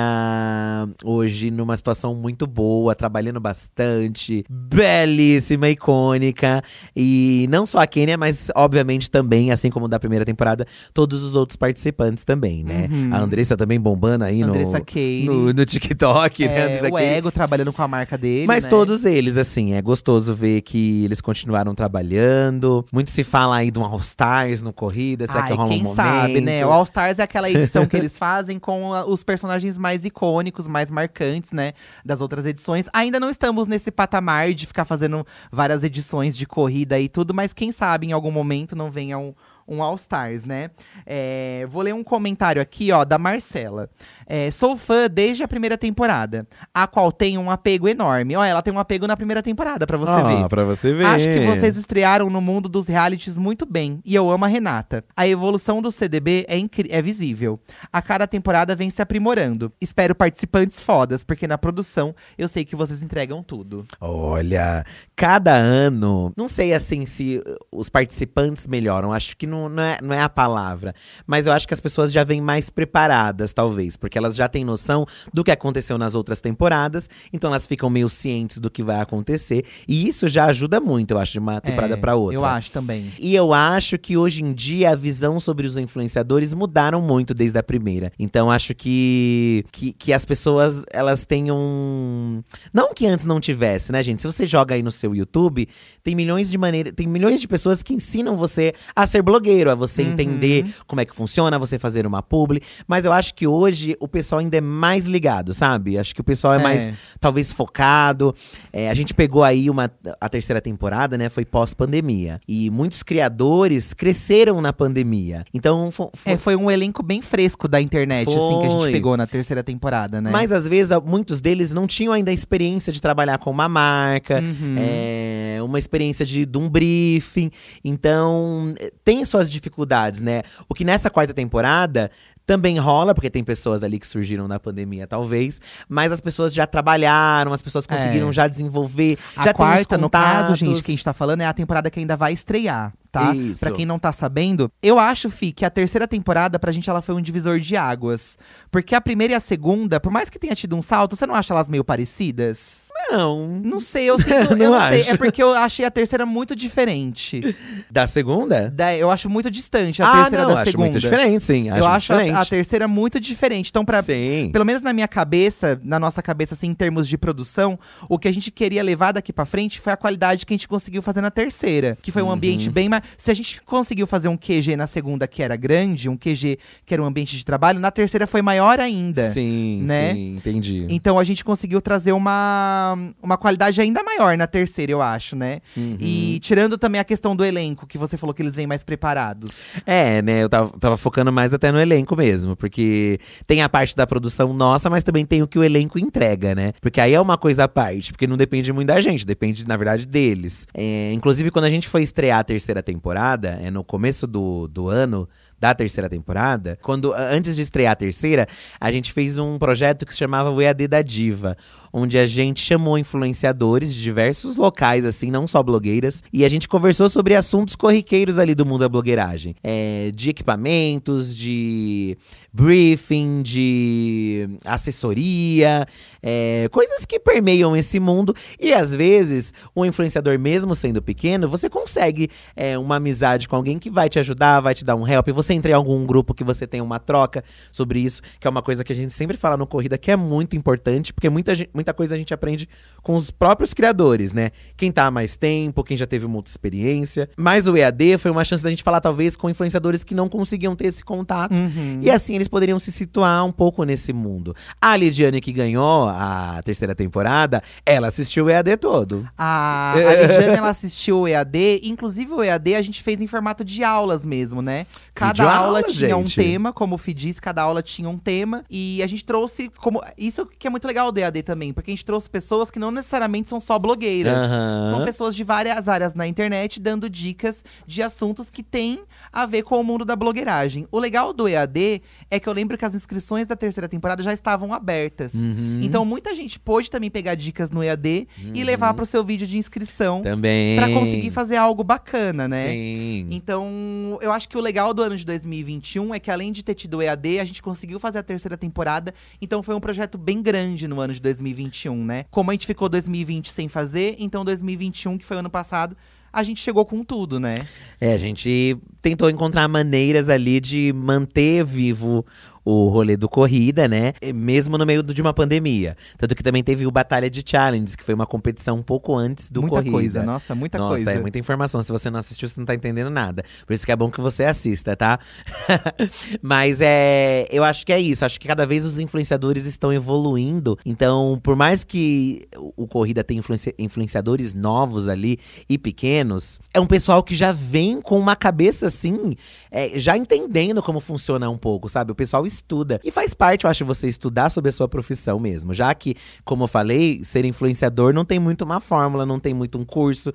[1.04, 4.44] hoje numa situação muito boa, trabalhando bastante.
[4.48, 6.62] Belíssima, icônica.
[6.94, 11.36] E não só a Kênia, mas obviamente também, assim como da primeira temporada, todos os
[11.36, 12.88] outros participantes também, né?
[13.10, 15.26] A Andressa também bombando aí no, Andressa Keire.
[15.26, 16.78] no, no TikTok, né?
[16.78, 16.98] É, o.
[16.98, 18.46] Ego trabalhando com a marca dele.
[18.46, 18.70] Mas né?
[18.70, 22.84] todos eles, assim, é gostoso ver que eles continuaram trabalhando.
[22.92, 25.86] Muito se fala aí de um All Stars no Corrida, será Ai, que rola quem
[25.86, 26.64] um sabe, né?
[26.66, 30.66] O All Stars é aquela edição que eles fazem com a- os personagens mais icônicos,
[30.66, 31.72] mais marcantes, né?
[32.04, 32.86] Das outras edições.
[32.92, 37.52] Ainda não estamos nesse patamar de ficar fazendo várias edições de corrida e tudo, mas
[37.52, 39.34] quem sabe em algum momento não venha um.
[39.68, 40.70] Um All Stars, né?
[41.04, 43.88] É, vou ler um comentário aqui, ó, da Marcela.
[44.26, 48.36] É, sou fã desde a primeira temporada, a qual tenho um apego enorme.
[48.36, 50.44] Ó, ela tem um apego na primeira temporada, pra você ver.
[50.44, 51.06] Ah, pra você ver.
[51.06, 54.00] Acho que vocês estrearam no mundo dos realities muito bem.
[54.04, 55.04] E eu amo a Renata.
[55.16, 56.58] A evolução do CDB é,
[56.90, 57.60] é visível.
[57.92, 59.72] A cada temporada vem se aprimorando.
[59.80, 63.84] Espero participantes fodas, porque na produção eu sei que vocês entregam tudo.
[64.00, 69.98] Olha, cada ano, não sei assim se os participantes melhoram, acho que não, não, é,
[70.02, 70.94] não é a palavra.
[71.26, 74.64] Mas eu acho que as pessoas já vêm mais preparadas, talvez, porque elas já têm
[74.64, 79.00] noção do que aconteceu nas outras temporadas, então elas ficam meio cientes do que vai
[79.00, 79.64] acontecer.
[79.88, 82.36] E isso já ajuda muito, eu acho, de uma temporada É, pra outra.
[82.36, 83.12] Eu acho também.
[83.18, 87.58] E eu acho que hoje em dia a visão sobre os influenciadores mudaram muito desde
[87.58, 88.12] a primeira.
[88.18, 92.44] Então acho que, que, que as pessoas elas tenham.
[92.72, 94.22] Não que antes não tivesse, né, gente?
[94.22, 95.68] Se você joga aí no seu YouTube,
[96.02, 96.92] tem milhões de maneiras.
[96.94, 100.12] Tem milhões de pessoas que ensinam você a ser blogueiro, a você Uhum.
[100.12, 102.60] entender como é que funciona, você fazer uma publi.
[102.86, 105.98] Mas eu acho que hoje o pessoal ainda é mais ligado, sabe?
[105.98, 106.62] Acho que o pessoal é, É.
[106.62, 108.34] mais talvez focado.
[108.72, 111.28] É, a gente pegou aí uma a terceira temporada, né?
[111.28, 112.40] Foi pós-pandemia.
[112.46, 115.44] E muitos criadores cresceram na pandemia.
[115.52, 118.82] Então, fo- fo- É, foi um elenco bem fresco da internet, assim, que a gente
[118.82, 118.92] Foi.
[118.92, 120.30] pegou na terceira temporada, né?
[120.30, 124.40] Mas às vezes muitos deles não tinham ainda a experiência de trabalhar com uma marca,
[124.40, 124.76] Uhum.
[124.78, 127.50] é, uma experiência de, de um briefing.
[127.84, 130.42] Então, eh, tem suas dificuldades, né?
[130.68, 132.10] O que nessa quarta temporada
[132.46, 135.60] também rola, porque tem pessoas ali que surgiram na pandemia, talvez.
[135.88, 138.32] Mas as pessoas já trabalharam, as pessoas conseguiram É.
[138.32, 139.18] já desenvolver.
[139.36, 141.98] A já quarta, no caso, gente, que a gente tá falando, é a temporada que
[141.98, 143.34] ainda vai estrear, tá?
[143.34, 143.60] Isso.
[143.60, 147.02] Pra quem não tá sabendo, eu acho, Fi, que a terceira temporada, pra gente, ela
[147.02, 148.38] foi um divisor de águas.
[148.70, 151.34] Porque a primeira e a segunda, por mais que tenha tido um salto, você não
[151.34, 152.84] acha elas meio parecidas?
[153.10, 153.46] Não.
[153.62, 155.00] Não sei, eu, sinto, eu Não não sei.
[155.00, 155.10] acho.
[155.10, 157.56] É porque eu achei a terceira muito diferente.
[157.90, 158.70] Da segunda?
[158.70, 160.88] Da- eu acho muito distante a ah, terceira não, da acho segunda.
[160.90, 161.68] muito diferente, sim.
[161.68, 163.68] eu acho a, a terceira muito diferente.
[163.70, 164.50] Então, pra, Sim.
[164.52, 168.28] pelo menos na minha cabeça, na nossa cabeça, assim, em termos de produção, o que
[168.28, 171.20] a gente queria levar daqui pra frente foi a qualidade que a gente conseguiu fazer
[171.20, 171.96] na terceira.
[172.02, 172.32] Que foi um Uhum.
[172.32, 173.02] ambiente bem mais.
[173.16, 176.94] Se a gente conseguiu fazer um QG na segunda que era grande, um QG que
[176.94, 179.30] era um ambiente de trabalho, na terceira foi maior ainda.
[179.30, 180.12] Sim, né?
[180.12, 180.86] sim, entendi.
[180.88, 185.60] Então a gente conseguiu trazer uma, uma qualidade ainda maior na terceira, eu acho, né?
[185.76, 185.96] Uhum.
[186.00, 189.70] E tirando também a questão do elenco, que você falou que eles vêm mais preparados.
[189.84, 190.42] É, né?
[190.42, 194.52] Eu tava, tava focando mais até no elenco mesmo, porque tem a parte da produção
[194.52, 196.72] nossa, mas também tem o que o elenco entrega, né?
[196.80, 199.76] Porque aí é uma coisa à parte, porque não depende muito da gente, depende, na
[199.76, 200.66] verdade, deles.
[200.74, 204.88] É, inclusive, quando a gente foi estrear a terceira temporada, é no começo do, do
[204.88, 205.28] ano.
[205.58, 208.46] Da terceira temporada, quando antes de estrear a terceira,
[208.78, 211.56] a gente fez um projeto que se chamava o EAD da Diva,
[211.98, 216.68] onde a gente chamou influenciadores de diversos locais, assim, não só blogueiras, e a gente
[216.68, 219.54] conversou sobre assuntos corriqueiros ali do mundo da blogueiragem.
[219.64, 222.18] É, de equipamentos, de
[222.52, 225.86] briefing, de assessoria,
[226.22, 228.34] é, coisas que permeiam esse mundo.
[228.60, 233.78] E às vezes, o influenciador, mesmo sendo pequeno, você consegue é, uma amizade com alguém
[233.78, 235.28] que vai te ajudar, vai te dar um help.
[235.30, 238.62] Você entra em algum grupo que você tem uma troca sobre isso, que é uma
[238.62, 241.68] coisa que a gente sempre fala no Corrida, que é muito importante, porque muita, gen-
[241.86, 242.68] muita coisa a gente aprende
[243.02, 244.50] com os próprios criadores, né?
[244.76, 247.28] Quem tá há mais tempo, quem já teve muita experiência.
[247.36, 250.74] Mas o EAD foi uma chance da gente falar, talvez, com influenciadores que não conseguiam
[250.74, 251.54] ter esse contato.
[252.02, 254.54] E assim eles poderiam se situar um pouco nesse mundo.
[254.80, 259.28] A Lidiane, que ganhou a terceira temporada, ela assistiu o EAD todo.
[259.38, 263.64] A, a Lidiane, ela assistiu o EAD, inclusive o EAD a gente fez em formato
[263.64, 264.86] de aulas mesmo, né?
[265.14, 266.36] Cada aula, aula, tinha um gente.
[266.36, 268.64] tema, como o Fi disse, cada aula tinha um tema.
[268.68, 270.02] E a gente trouxe como.
[270.18, 272.90] Isso que é muito legal do EAD também, porque a gente trouxe pessoas que não
[272.90, 274.36] necessariamente são só blogueiras.
[274.36, 274.90] Aham.
[274.90, 279.00] São pessoas de várias áreas na internet dando dicas de assuntos que têm
[279.32, 280.86] a ver com o mundo da blogueiragem.
[280.90, 284.32] O legal do EAD é que eu lembro que as inscrições da terceira temporada já
[284.32, 285.34] estavam abertas.
[285.34, 285.80] Uhum.
[285.82, 289.58] Então muita gente pôde também pegar dicas no EAD e levar pro seu vídeo de
[289.58, 290.76] inscrição Também.
[290.76, 292.68] pra conseguir fazer algo bacana, né?
[292.68, 293.28] Sim.
[293.30, 296.74] Então, eu acho que o legal do ano de 2021 é que além de ter
[296.74, 299.14] tido o EAD, a gente conseguiu fazer a terceira temporada.
[299.40, 301.55] Então foi um projeto bem grande no ano de 2021,
[302.04, 302.24] né?
[302.30, 305.96] Como a gente ficou 2020 sem fazer, então 2021, que foi o ano passado,
[306.32, 307.66] a gente chegou com tudo, né?
[308.00, 312.26] É, a gente tentou encontrar maneiras ali de manter vivo
[312.68, 314.12] o rolê do corrida, né?
[314.34, 315.96] Mesmo no meio de uma pandemia.
[316.18, 319.48] Tanto que também teve o Batalha de Challenges, que foi uma competição um pouco antes
[319.48, 319.92] do muita corrida.
[319.92, 321.12] coisa, nossa, muita Nossa, coisa.
[321.12, 321.80] é muita informação.
[321.80, 323.44] Se você não assistiu, você não tá entendendo nada.
[323.64, 325.20] Por isso que é bom que você assista, tá?
[326.42, 327.46] Mas é.
[327.50, 328.24] Eu acho que é isso.
[328.24, 330.78] Acho que cada vez os influenciadores estão evoluindo.
[330.84, 336.78] Então, por mais que o o Corrida tenha influencia- influenciadores novos ali e pequenos, é
[336.78, 339.34] um pessoal que já vem com uma cabeça assim,
[339.70, 342.12] é, já entendendo como funciona um pouco, sabe?
[342.12, 343.00] O pessoal estuda.
[343.04, 345.74] E faz parte, eu acho, você estudar sobre a sua profissão mesmo.
[345.74, 346.14] Já que,
[346.44, 350.32] como eu falei, ser influenciador não tem muito uma fórmula, não tem muito um curso.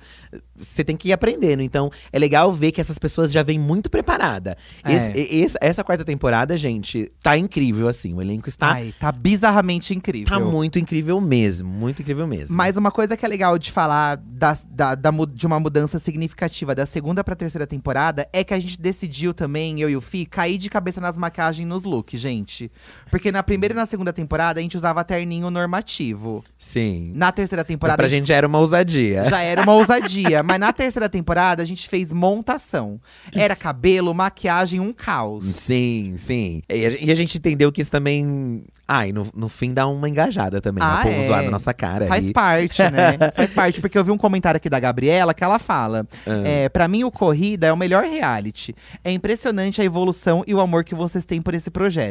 [0.56, 1.62] Você tem que ir aprendendo.
[1.62, 4.56] Então, é legal ver que essas pessoas já vêm muito preparada.
[4.84, 4.92] É.
[4.94, 8.14] Esse- esse- essa quarta temporada, gente, tá incrível, assim.
[8.14, 8.72] O elenco está.
[8.72, 10.38] Ai, tá bizarramente incrível.
[10.38, 11.68] Tá muito incrível mesmo.
[11.68, 12.56] Muito incrível mesmo.
[12.56, 16.74] Mas uma coisa que é legal de falar da, da- da de uma mudança significativa
[16.74, 20.24] da segunda pra terceira temporada é que a gente decidiu também, eu e o Fi,
[20.26, 22.70] cair de cabeça nas maquiagens e nos looks, gente.
[23.10, 26.44] Porque na primeira e na segunda temporada a gente usava terninho normativo.
[26.58, 27.12] Sim.
[27.14, 29.24] Na terceira Mas temporada pra a gente gente já era uma ousadia.
[29.24, 30.42] já era uma ousadia.
[30.42, 33.00] mas na terceira temporada a gente fez montação.
[33.32, 35.46] Era cabelo, maquiagem, um caos.
[35.46, 36.62] Sim, sim.
[36.68, 38.64] E a, e a gente entendeu que isso também.
[38.86, 40.82] Ai, no, no fim dá uma engajada também.
[40.82, 40.90] né?
[40.90, 41.26] Ah, o povo é.
[41.26, 42.06] zoar na nossa cara.
[42.06, 42.32] Faz aí.
[42.32, 43.16] parte, né?
[43.34, 46.42] Faz parte, porque eu vi um comentário aqui da Gabriela que ela fala: Ah.
[46.44, 48.74] é, para mim, o Corrida é o melhor reality.
[49.02, 52.01] É impressionante a evolução e o amor que vocês têm por esse projeto.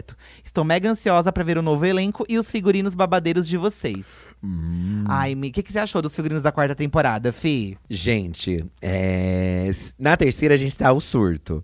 [0.44, 4.34] Estou mega ansiosa pra ver o novo elenco e os figurinos babadeiros de vocês.
[4.44, 5.04] Hum.
[5.08, 7.78] Ai, Mi, o que, que você achou dos figurinos da quarta temporada, Fi?
[7.90, 11.64] Gente, é, na terceira a gente tá o surto.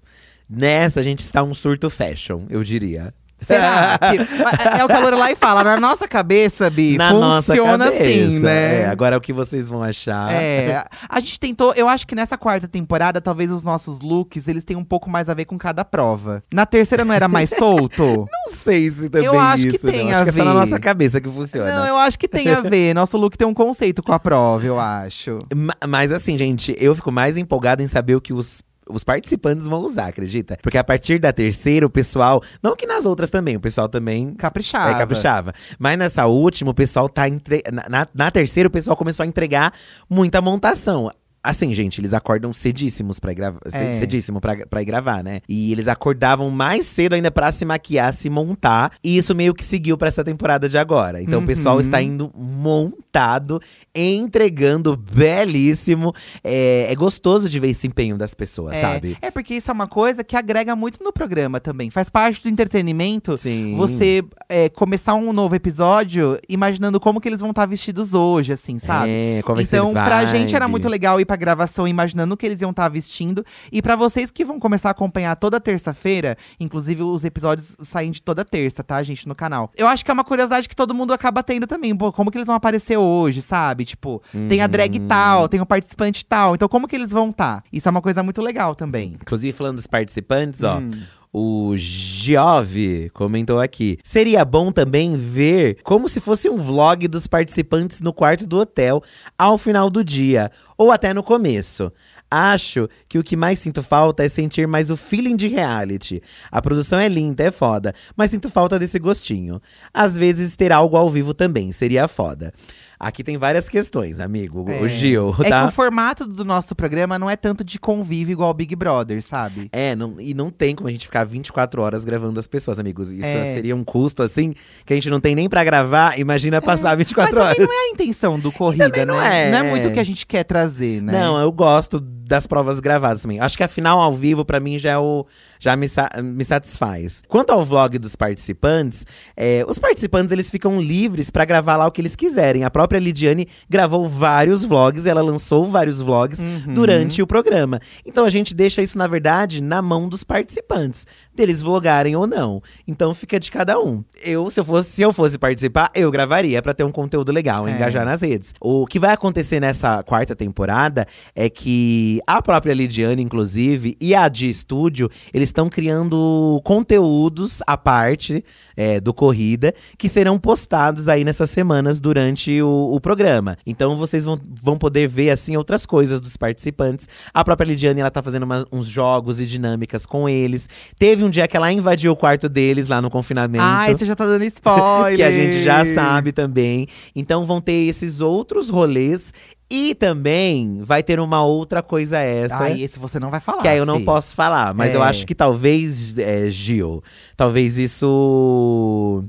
[0.50, 3.14] Nessa a gente está um surto fashion, eu diria.
[3.40, 4.00] Será?
[4.00, 7.86] que, Mas é o que a Lorelai fala, na nossa cabeça, Bi, Na nossa funciona
[7.86, 8.04] cabeça.
[8.04, 8.82] assim, né?
[8.82, 10.32] É, agora é o que vocês vão achar.
[10.34, 14.64] É, a gente tentou, eu acho que nessa quarta temporada, talvez os nossos looks, eles
[14.64, 16.44] têm um pouco mais a ver com cada prova.
[16.52, 18.28] Na terceira não era mais solto?
[18.48, 19.92] Não sei se também Eu acho que isso, não.
[19.94, 20.60] tem acho a que é só na ver.
[20.70, 21.70] nossa cabeça que funciona.
[21.76, 22.94] não, eu acho que tem a ver.
[22.94, 25.40] Nosso look tem um conceito com a prova, eu acho.
[25.56, 28.62] Ma- Mas assim, gente, eu fico mais empolgado em saber o que os.
[28.90, 30.58] Os participantes vão usar, acredita?
[30.62, 32.42] Porque a partir da terceira, o pessoal.
[32.62, 34.92] Não que nas outras também, o pessoal também Caprichava.
[34.92, 35.54] É, caprichava.
[35.78, 37.28] Mas nessa última, o pessoal tá.
[37.28, 37.64] Entre...
[37.72, 39.74] Na, na- na terceira, o pessoal começou a entregar
[40.10, 41.12] muita montação.
[41.44, 43.60] Assim, gente, eles acordam cedíssimos pra ir gravar.
[43.72, 43.94] É.
[43.94, 45.40] Cedíssimo pra, pra ir gravar, né?
[45.48, 48.92] E eles acordavam mais cedo ainda pra se maquiar, se montar.
[49.04, 51.22] E isso meio que seguiu pra essa temporada de agora.
[51.22, 51.82] Então o pessoal Uhum.
[51.82, 53.62] está indo montado,
[53.96, 56.14] entregando belíssimo.
[56.44, 59.18] É, é gostoso de ver esse empenho das pessoas, É, sabe?
[59.22, 61.90] é porque isso é uma coisa que agrega muito no programa também.
[61.90, 63.76] Faz parte do entretenimento Sim.
[63.78, 68.80] você é, começar um novo episódio imaginando como que eles vão estar vestidos hoje, assim,
[68.80, 69.10] sabe?
[69.10, 72.62] É, ser Então, pra gente era muito legal ir pra gravação imaginando o que eles
[72.62, 73.46] iam estar vestindo.
[73.72, 78.22] E pra vocês que vão começar a acompanhar toda terça-feira, inclusive os episódios saem de
[78.22, 79.70] toda terça, tá, gente, no canal.
[79.78, 81.96] Eu acho que é uma curiosidade que todo mundo acaba tendo também.
[81.96, 83.86] Pô, como que eles vão aparecer hoje, sabe?
[83.86, 85.08] Tipo, tem a drag Uhum.
[85.08, 86.56] tal, tem o participante tal.
[86.56, 87.64] Então, como que eles vão estar?
[87.72, 89.18] Isso é uma coisa muito legal também.
[89.22, 90.78] Inclusive, falando dos participantes, ó.
[90.80, 90.90] Hum.
[91.40, 94.00] O Giove comentou aqui.
[94.04, 99.04] Seria bom também ver como se fosse um vlog dos participantes no quarto do hotel
[99.38, 101.94] ao final do dia, ou até no começo.
[102.30, 106.24] Acho que o que mais sinto falta é sentir mais o feeling de reality.
[106.52, 109.62] A produção é linda, é foda, mas sinto falta desse gostinho.
[109.94, 112.52] Às vezes ter algo ao vivo também seria foda.
[113.00, 114.66] Aqui tem várias questões, amigo.
[114.82, 115.62] O Gil, É tá?
[115.64, 119.22] que o formato do nosso programa não é tanto de convívio igual o Big Brother,
[119.22, 119.70] sabe?
[119.72, 123.12] É, não, e não tem como a gente ficar 24 horas gravando as pessoas, amigos.
[123.12, 123.54] Isso É.
[123.54, 124.54] seria um custo, assim,
[124.86, 126.18] que a gente não tem nem pra gravar.
[126.20, 127.68] Imagina passar Mas 24 também horas.
[127.68, 129.48] não é a intenção do corrida, não né?
[129.48, 129.52] é.
[129.52, 131.12] Não é muito o que a gente quer trazer, né?
[131.14, 133.40] Não, eu gosto das provas gravadas também.
[133.40, 135.26] Acho que a final ao vivo, pra mim, já é o.
[135.60, 137.22] Já me, sa- me satisfaz.
[137.28, 139.06] Quanto ao vlog dos participantes,
[139.36, 142.64] é, os participantes eles ficam livres pra gravar lá o que eles quiserem.
[142.64, 147.80] A própria Lidiane gravou vários vlogs, ela lançou vários vlogs durante o programa.
[148.06, 152.62] Então a gente deixa isso, na verdade, na mão dos participantes, deles vlogarem ou não.
[152.88, 154.04] Então fica de cada um.
[154.24, 157.68] Eu, se eu fosse, se eu fosse participar, eu gravaria pra ter um conteúdo legal,
[157.68, 157.72] É.
[157.72, 158.54] engajar nas redes.
[158.62, 164.28] O que vai acontecer nessa quarta temporada é que a própria Lidiane, inclusive, e a
[164.28, 168.44] de estúdio, eles estão criando conteúdos à parte
[168.76, 173.58] é, do Corrida que serão postados aí nessas semanas durante o, o programa.
[173.66, 177.08] Então vocês vão, vão poder ver, assim, outras coisas dos participantes.
[177.34, 180.70] A própria Lidiane, ela tá fazendo uma- uns jogos e dinâmicas com eles.
[180.98, 183.64] Teve um dia que ela invadiu o quarto deles lá no confinamento.
[183.64, 184.68] Ai, você já tá dando spoiler.
[185.18, 186.88] Que a gente já sabe também.
[187.16, 189.34] Então vão ter esses outros rolês.
[189.70, 192.66] E também vai ter uma outra coisa extra.
[192.68, 193.62] Ai, esse você não vai falar.
[193.62, 194.74] que aí eu não posso falar.
[194.74, 195.08] Mas eu É.
[195.10, 197.04] acho que talvez, é, Gil,
[197.36, 199.24] talvez isso.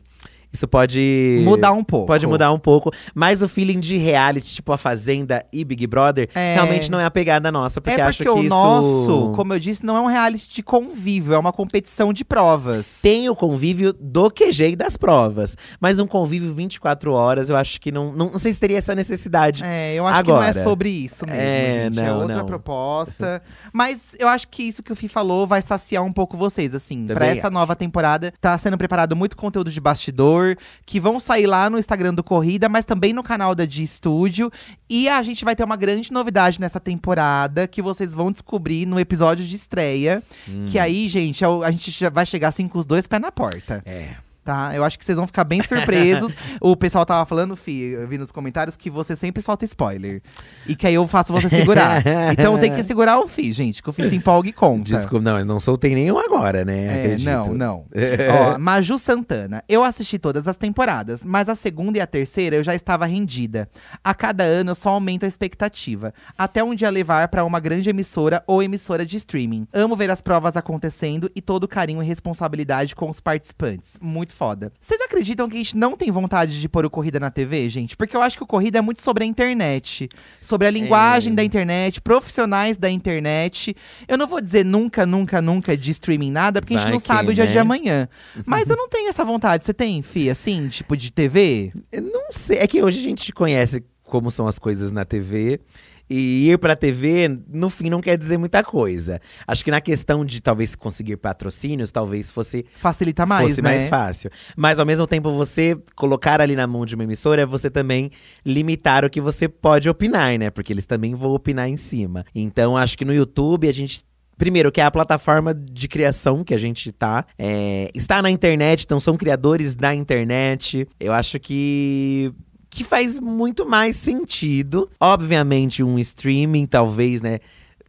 [0.52, 1.40] Isso pode.
[1.44, 2.06] Mudar um pouco.
[2.06, 2.90] Pode mudar um pouco.
[3.14, 6.54] Mas o feeling de reality, tipo a Fazenda e Big Brother, É.
[6.54, 7.80] realmente não é a pegada nossa.
[7.80, 8.48] Porque é acho porque que o isso.
[8.54, 13.00] nosso, como eu disse, não é um reality de convívio, é uma competição de provas.
[13.02, 15.56] Tem o convívio do QG e das provas.
[15.80, 18.12] Mas um convívio 24 horas, eu acho que não.
[18.12, 19.62] Não, não sei se teria essa necessidade.
[19.64, 20.64] É, eu acho que não é Agora.
[20.64, 21.98] sobre isso mesmo, É, gente.
[22.00, 22.46] é não, outra não.
[22.46, 23.42] proposta.
[23.72, 27.04] Mas eu acho que isso que o Fih falou vai saciar um pouco vocês, assim.
[27.06, 30.38] Pra Também essa nova temporada, tá sendo preparado muito conteúdo de bastidor,
[30.85, 34.51] que vão sair lá no Instagram do Corrida, mas também no canal da de Estúdio.
[34.88, 38.98] E a gente vai ter uma grande novidade nessa temporada, que vocês vão descobrir no
[38.98, 40.22] episódio de estreia.
[40.48, 40.66] Hum.
[40.68, 43.33] Que aí, gente, é a gente já vai chegar assim com os dois pés na
[43.33, 43.83] porta.
[43.85, 44.27] É.
[44.48, 46.34] Tá, eu acho que vocês vão ficar bem surpresos.
[46.58, 50.22] o pessoal tava falando, Fi, eu vi nos comentários, que você sempre solta spoiler.
[50.66, 52.02] E que aí eu faço você segurar.
[52.32, 54.84] então tem que segurar o Fi, gente, que o Fi se empolga e conta.
[54.84, 56.87] Desculpa, não, eu não soltei nenhum agora, né?
[56.87, 57.26] É, Acredito.
[57.26, 57.84] não, não.
[58.54, 59.62] Ó, Maju Santana.
[59.68, 63.68] Eu assisti todas as temporadas, mas a segunda e a terceira eu já estava rendida.
[64.02, 66.14] A cada ano eu só aumento a expectativa.
[66.38, 69.68] Até um dia levar para uma grande emissora ou emissora de streaming.
[69.74, 73.98] Amo ver as provas acontecendo e todo o carinho e responsabilidade com os participantes.
[74.00, 74.72] Muito foda.
[74.81, 77.96] Vocês acreditam que a gente não tem vontade de pôr o Corrida na TV, gente?
[77.96, 80.09] Porque eu acho que o Corrida é muito sobre a internet.
[80.40, 81.37] Sobre a linguagem É.
[81.37, 83.74] da internet, profissionais da internet.
[84.07, 87.01] Eu não vou dizer nunca, nunca, nunca de streaming nada, porque a gente Vai não
[87.01, 87.61] que, sabe o dia de né?
[87.61, 88.09] amanhã.
[88.46, 89.64] Mas eu não tenho essa vontade.
[89.64, 91.72] Você tem, Fih, assim, tipo de TV?
[91.90, 92.59] Eu Não sei.
[92.59, 95.61] É que hoje a gente conhece como são as coisas na TV.
[96.08, 99.20] E ir pra TV, no fim, não quer dizer muita coisa.
[99.46, 103.70] Acho que na questão de talvez conseguir patrocínios, talvez fosse, Facilita mais, fosse né?
[103.70, 104.30] mais fácil.
[104.56, 108.10] Mas ao mesmo tempo, você colocar ali na mão de uma emissora é você também
[108.44, 110.50] limitar o que você pode opinar, né?
[110.50, 112.24] Porque eles também vão opinar em cima.
[112.34, 114.02] Então, acho que no YouTube a gente
[114.38, 117.26] Primeiro, que é a plataforma de criação que a gente tá.
[117.36, 120.88] É, está na internet, então são criadores da internet.
[121.00, 122.32] Eu acho que.
[122.70, 124.88] Que faz muito mais sentido.
[125.00, 127.38] Obviamente, um streaming, talvez, né?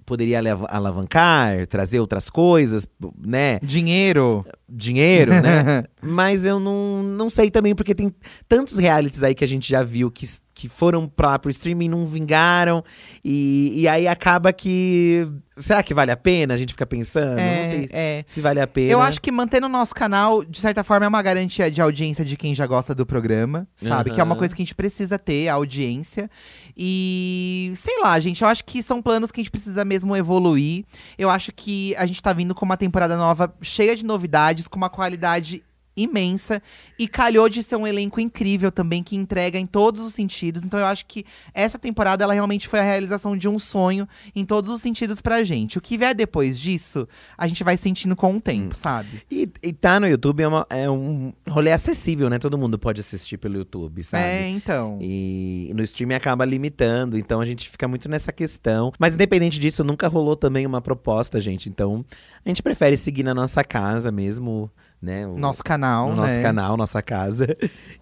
[0.06, 2.88] Poderia alava- alavancar, trazer outras coisas,
[3.24, 3.60] né?
[3.62, 4.44] Dinheiro.
[4.68, 5.84] Dinheiro, né?
[6.02, 8.12] Mas eu não, não sei também, porque tem
[8.48, 10.26] tantos realities aí que a gente já viu que,
[10.60, 12.84] que foram pra, pro streaming, não vingaram.
[13.24, 15.26] E, e aí acaba que.
[15.56, 16.54] Será que vale a pena?
[16.54, 17.40] A gente fica pensando.
[17.40, 18.24] É, não sei é.
[18.28, 18.92] se vale a pena.
[18.92, 22.26] Eu acho que manter no nosso canal, de certa forma, é uma garantia de audiência
[22.26, 24.12] de quem já gosta do programa, sabe?
[24.12, 26.30] Que é uma coisa que a gente precisa ter, a audiência.
[26.76, 30.84] E sei lá, gente, eu acho que são planos que a gente precisa mesmo evoluir.
[31.18, 34.76] Eu acho que a gente tá vindo com uma temporada nova cheia de novidades, com
[34.76, 35.64] uma qualidade
[36.04, 36.62] imensa
[36.98, 40.64] e calhou de ser um elenco incrível também que entrega em todos os sentidos.
[40.64, 44.46] Então eu acho que essa temporada ela realmente foi a realização de um sonho em
[44.46, 45.78] todos os sentidos pra gente.
[45.78, 47.08] O que vier depois disso,
[47.38, 49.22] a gente vai sentindo com o tempo, sabe?
[49.30, 52.40] E, e tá no YouTube é, uma- é um rolê acessível, né?
[52.40, 54.24] Todo mundo pode assistir pelo YouTube, sabe?
[54.24, 54.98] É, então.
[55.02, 58.92] E no streaming acaba limitando, então a gente fica muito nessa questão.
[59.00, 61.70] Mas independente disso, nunca rolou também uma proposta, gente.
[61.70, 62.06] Então
[62.46, 64.70] a gente prefere seguir na nossa casa mesmo,
[65.02, 65.26] né?
[65.28, 66.42] O- Nosso canal, no nosso né?
[66.42, 67.56] canal, nossa casa.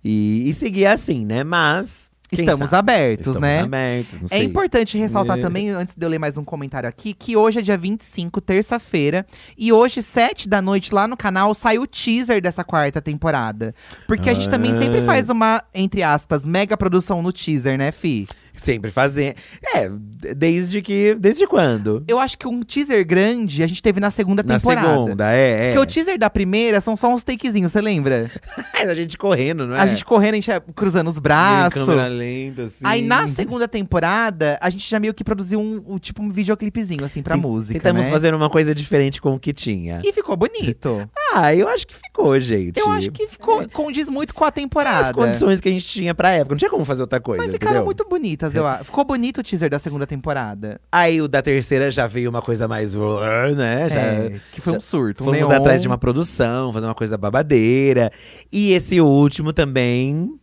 [0.04, 1.44] E, e seguir assim, né?
[1.44, 2.10] Mas.
[2.30, 2.92] quem Estamos sabe?
[2.92, 3.60] abertos, Estamos né?
[3.62, 5.42] abertos, É importante ressaltar É.
[5.42, 9.26] também, antes de eu ler mais um comentário aqui, que hoje é dia 25, terça-feira.
[9.58, 13.74] E hoje, 7 da noite, lá no canal, sai o teaser dessa quarta temporada.
[14.06, 15.06] Porque a gente também sempre Ah.
[15.06, 18.28] faz uma, entre aspas, mega produção no teaser, né, Fi?
[18.58, 19.36] Sempre fazendo.
[19.74, 19.90] É,
[20.36, 21.16] desde que.
[21.16, 22.04] Desde quando?
[22.08, 24.88] Eu acho que um teaser grande a gente teve na segunda Na temporada.
[24.88, 25.70] segunda, é.
[25.70, 25.72] é.
[25.72, 28.32] Porque o teaser da primeira são só uns takezinhos, você lembra?
[28.74, 29.80] a gente correndo, não é?
[29.80, 31.74] A gente correndo, a gente ia cruzando os braços.
[31.74, 32.84] Câmera lenta, assim.
[32.84, 37.06] Aí na segunda temporada, a gente já meio que produziu um, um tipo um videoclipezinho,
[37.06, 37.80] assim, pra música.
[37.80, 38.12] Tentamos né?
[38.12, 40.02] fazer uma coisa diferente com o que tinha.
[40.04, 41.08] E ficou bonito.
[41.34, 42.80] Ah, eu acho que ficou, gente.
[42.80, 45.08] Eu acho que ficou, condiz muito com a temporada.
[45.08, 46.56] As condições que a gente tinha pra época.
[46.56, 47.44] Não tinha como fazer outra coisa.
[47.44, 48.86] Mas ficaram muito bonitas, eu acho.
[48.86, 50.80] Ficou bonito o teaser da segunda temporada.
[50.92, 52.94] Aí o da terceira já veio uma coisa mais.
[52.94, 53.90] né?
[53.90, 55.24] Já, É, que foi um surto.
[55.24, 55.52] Um Fomos neon.
[55.52, 58.12] atrás de uma produção, fazer uma coisa babadeira.
[58.52, 60.34] E esse último também,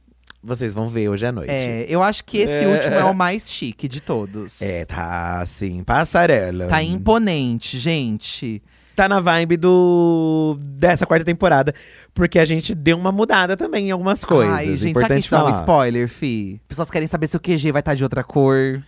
[0.43, 1.51] vocês vão ver hoje à noite.
[1.51, 2.67] É, eu acho que esse É.
[2.69, 4.61] último é o mais chique de todos.
[4.61, 6.67] É, tá assim, passarela.
[6.67, 8.63] Tá imponente, gente.
[8.95, 11.75] Tá na vibe do dessa quarta temporada,
[12.13, 14.55] porque a gente deu uma mudada também em algumas coisas.
[14.55, 15.61] Ai, gente, sabe que Importante dá um falar.
[15.61, 16.61] spoiler, fi?
[16.69, 18.81] Pessoas querem saber se o QG vai estar de outra cor.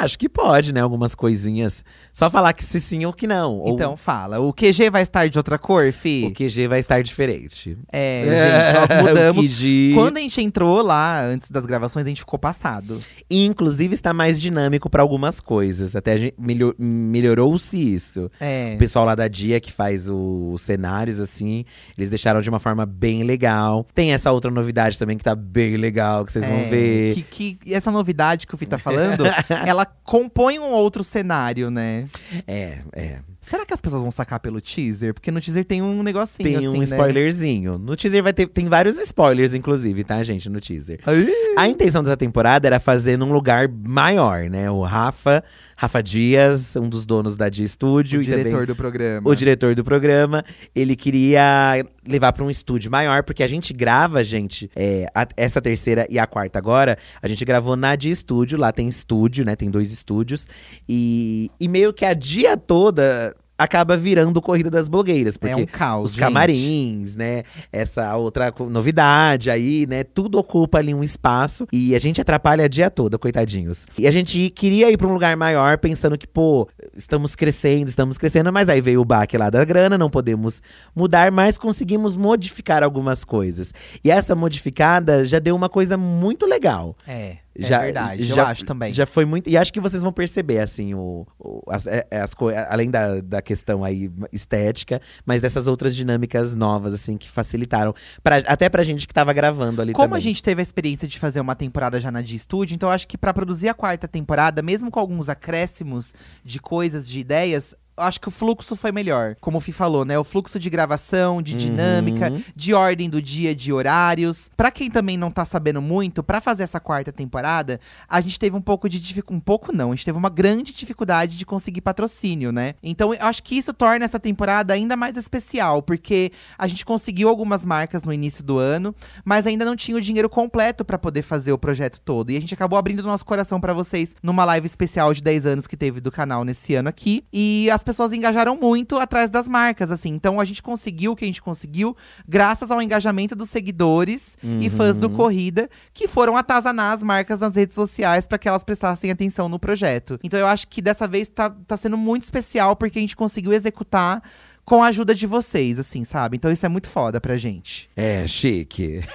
[0.00, 0.80] Acho que pode, né?
[0.80, 1.84] Algumas coisinhas.
[2.12, 3.58] Só falar que se sim ou que não.
[3.58, 4.38] Ou Então fala.
[4.40, 6.24] O QG vai estar de outra cor, fi?
[6.26, 7.76] o QG vai estar diferente.
[7.92, 8.24] É,
[8.88, 9.46] gente, nós mudamos.
[9.48, 13.00] QG, Quando a gente entrou lá, antes das gravações, a gente ficou passado.
[13.28, 15.94] E, inclusive, está mais dinâmico para algumas coisas.
[15.96, 18.30] Até a gente melhor- melhorou-se isso.
[18.40, 18.72] É.
[18.74, 21.64] O pessoal lá da Dia que faz o- os cenários, assim,
[21.96, 23.86] eles deixaram de uma forma bem legal.
[23.94, 27.14] Tem essa outra novidade também que tá bem legal, que vocês vão É, ver.
[27.14, 29.24] Que, que essa novidade que o Fih tá falando,
[29.66, 32.06] ela compõe um outro cenário, né?
[32.46, 33.18] É, é.
[33.40, 35.14] Será que as pessoas vão sacar pelo teaser?
[35.14, 36.84] Porque no teaser tem um negocinho Tem assim, um né?
[36.84, 37.78] spoilerzinho.
[37.78, 38.46] No teaser vai ter.
[38.46, 41.00] Tem vários spoilers, inclusive, tá, gente, no teaser.
[41.06, 41.26] Ai,
[41.56, 44.70] A intenção dessa temporada era fazer num lugar maior, né?
[44.70, 45.42] O Rafa,
[45.80, 49.30] Rafa Dias, um dos donos da Dia Studio o e diretor também do programa.
[49.30, 54.24] o diretor do programa, ele queria levar pra um estúdio maior, porque a gente grava,
[54.24, 58.58] gente, é, a- essa terceira e a quarta agora, a gente gravou na Dia Studio,
[58.58, 59.54] lá tem estúdio, né?
[59.54, 60.48] Tem dois estúdios.
[60.88, 65.66] E, e meio que a dia toda acaba virando Corrida das Blogueiras, porque é um
[65.66, 66.20] caos, os gente.
[66.20, 67.42] camarins, né?
[67.72, 70.04] Essa outra novidade aí, né?
[70.04, 73.86] Tudo ocupa ali um espaço e a gente atrapalha a dia toda, coitadinhos.
[73.98, 78.16] E a gente queria ir pra um lugar maior, pensando que, pô, estamos crescendo, estamos
[78.16, 80.62] crescendo, mas aí veio o baque lá da grana, não podemos
[80.94, 83.74] mudar, mas conseguimos modificar algumas coisas.
[84.04, 86.94] E essa modificada já deu uma coisa muito legal.
[87.06, 88.92] É, é Já, verdade, já, eu acho também.
[88.92, 89.48] Já foi muito.
[89.48, 92.34] E acho que vocês vão perceber, assim, o, o- as, é- é as
[92.68, 97.94] além da, da questão aí estética, mas dessas outras dinâmicas novas, assim, que facilitaram.
[98.22, 100.18] Pra, até pra gente que tava gravando ali Como também.
[100.18, 102.92] a gente teve a experiência de fazer uma temporada já na de estúdio, então eu
[102.94, 106.12] acho que pra produzir a quarta temporada, mesmo com alguns acréscimos
[106.44, 109.36] de coisas, de ideias, acho que o fluxo foi melhor.
[109.40, 110.18] Como o Fih falou, né?
[110.18, 112.42] O fluxo de gravação, de dinâmica, Uhum.
[112.54, 114.50] de ordem do dia, de horários.
[114.56, 118.56] Pra quem também não tá sabendo muito, pra fazer essa quarta temporada, a gente teve
[118.56, 119.38] um pouco de dificuldade.
[119.38, 122.74] Um pouco não, a gente teve uma grande dificuldade de conseguir patrocínio, né?
[122.82, 127.28] Então eu acho que isso torna essa temporada ainda mais especial, porque a gente conseguiu
[127.28, 128.94] algumas marcas no início do ano,
[129.24, 132.30] mas ainda não tinha o dinheiro completo pra poder fazer o projeto todo.
[132.30, 135.66] E a gente acabou abrindo nosso coração pra vocês numa live especial de 10 anos
[135.66, 137.24] que teve do canal nesse ano aqui.
[137.32, 140.10] E as pessoas engajaram muito atrás das marcas, assim.
[140.10, 141.96] Então a gente conseguiu o que a gente conseguiu
[142.28, 147.56] graças ao engajamento dos seguidores e fãs do Corrida, que foram atazanar as marcas nas
[147.56, 150.20] redes sociais pra que elas prestassem atenção no projeto.
[150.22, 153.54] Então eu acho que dessa vez tá, tá sendo muito especial porque a gente conseguiu
[153.54, 154.22] executar
[154.68, 156.36] com a ajuda de vocês, assim, sabe?
[156.36, 157.88] Então isso é muito foda pra gente.
[157.96, 159.00] É, chique.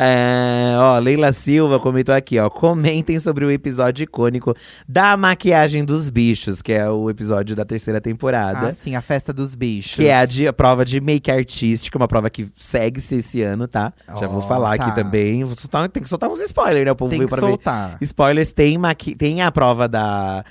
[0.00, 2.48] É, ó, Leila Silva comentou aqui, ó.
[2.48, 4.54] Comentem sobre o episódio icônico
[4.88, 8.68] da maquiagem dos bichos, que é o episódio da terceira temporada.
[8.68, 9.94] Ah, sim, a festa dos bichos.
[9.96, 13.66] Que é a, de- a prova de make artística, uma prova que segue-se esse ano,
[13.66, 13.92] tá?
[14.20, 14.84] Já vou falar tá.
[14.86, 15.44] aqui também.
[15.56, 16.92] Soltar- tem que soltar uns spoilers, né?
[16.92, 17.48] O povo Tem veio que pra ver.
[17.48, 17.98] soltar.
[18.00, 20.44] Spoilers, tem, maqui tem a prova da,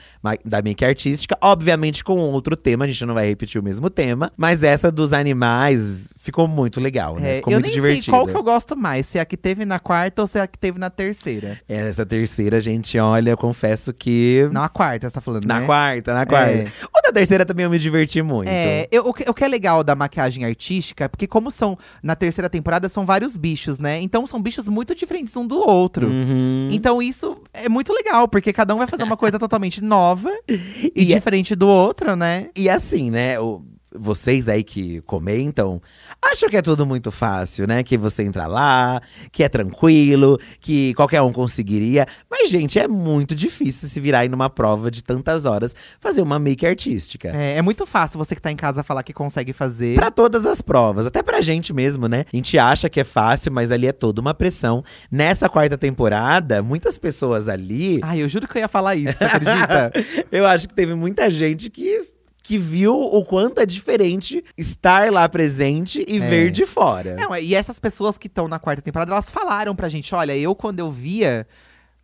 [0.43, 4.26] da make artística, obviamente com outro tema, a gente não vai repetir o mesmo tema,
[4.35, 7.33] mas essa dos animais ficou muito legal, né?
[7.33, 8.03] É, ficou eu muito nem divertido.
[8.05, 10.37] sei qual que eu gosto mais, se é a que teve na quarta ou se
[10.37, 11.59] é a que teve na terceira.
[11.67, 14.47] Essa terceira, gente, olha, eu confesso que.
[14.51, 15.65] Não, a quarta, você tá falando, Na né?
[15.65, 16.51] quarta, na quarta.
[16.51, 16.67] É.
[16.93, 18.49] O da terceira também eu me diverti muito.
[18.49, 21.77] É, eu- o, que, o que é legal da maquiagem artística é porque, como são
[22.03, 24.01] na terceira temporada, são vários bichos, né?
[24.01, 26.07] Então são bichos muito diferentes um do outro.
[26.07, 26.69] Uhum.
[26.71, 30.91] Então isso é muito legal, porque cada um vai fazer uma coisa totalmente nova e,
[30.95, 32.49] E é- diferente do outro, né?
[32.55, 33.39] E assim, né?
[33.39, 33.61] o-
[33.95, 35.81] vocês aí que comentam
[36.21, 37.83] acham que é tudo muito fácil, né?
[37.83, 42.05] Que você entra lá, que é tranquilo, que qualquer um conseguiria.
[42.29, 46.39] Mas, gente, é muito difícil se virar aí numa prova de tantas horas fazer uma
[46.39, 47.29] make artística.
[47.29, 49.95] É, é muito fácil você que tá em casa falar que consegue fazer.
[49.95, 52.25] Pra todas as provas, até pra gente mesmo, né?
[52.31, 54.83] A gente acha que é fácil, mas ali é toda uma pressão.
[55.11, 57.99] Nessa quarta temporada, muitas pessoas ali.
[58.03, 59.91] Ai, eu juro que eu ia falar isso, acredita?
[60.31, 61.99] eu acho que teve muita gente que,
[62.47, 66.19] que viu o quanto é diferente estar lá presente e É.
[66.19, 67.13] ver de fora.
[67.15, 70.55] Não, e essas pessoas que estão na quarta temporada, elas falaram pra gente: olha, eu
[70.55, 71.45] quando eu via.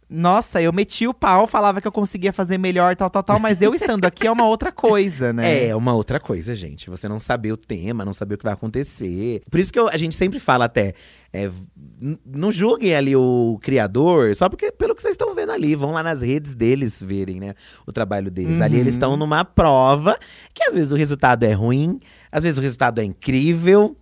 [0.10, 3.62] Nossa, eu meti o pau, falava que eu conseguia fazer melhor, tal, tal, tal, mas
[3.62, 5.44] eu estando aqui é uma outra coisa, né?
[5.70, 6.90] É uma outra coisa, gente.
[6.90, 9.42] Você não saber o tema, não saber o que vai acontecer.
[9.50, 10.94] Por isso que eu- a gente sempre fala até.
[11.36, 11.50] é,
[12.24, 15.74] não julguem ali o criador, só porque pelo que vocês estão vendo ali.
[15.76, 17.56] Vão lá nas redes deles verem, né?
[17.88, 18.62] O trabalho deles.
[18.62, 18.82] Ali Uhum.
[18.82, 20.16] eles estão numa prova
[20.54, 22.00] que às vezes o resultado é ruim,
[22.32, 23.96] às vezes o resultado é incrível.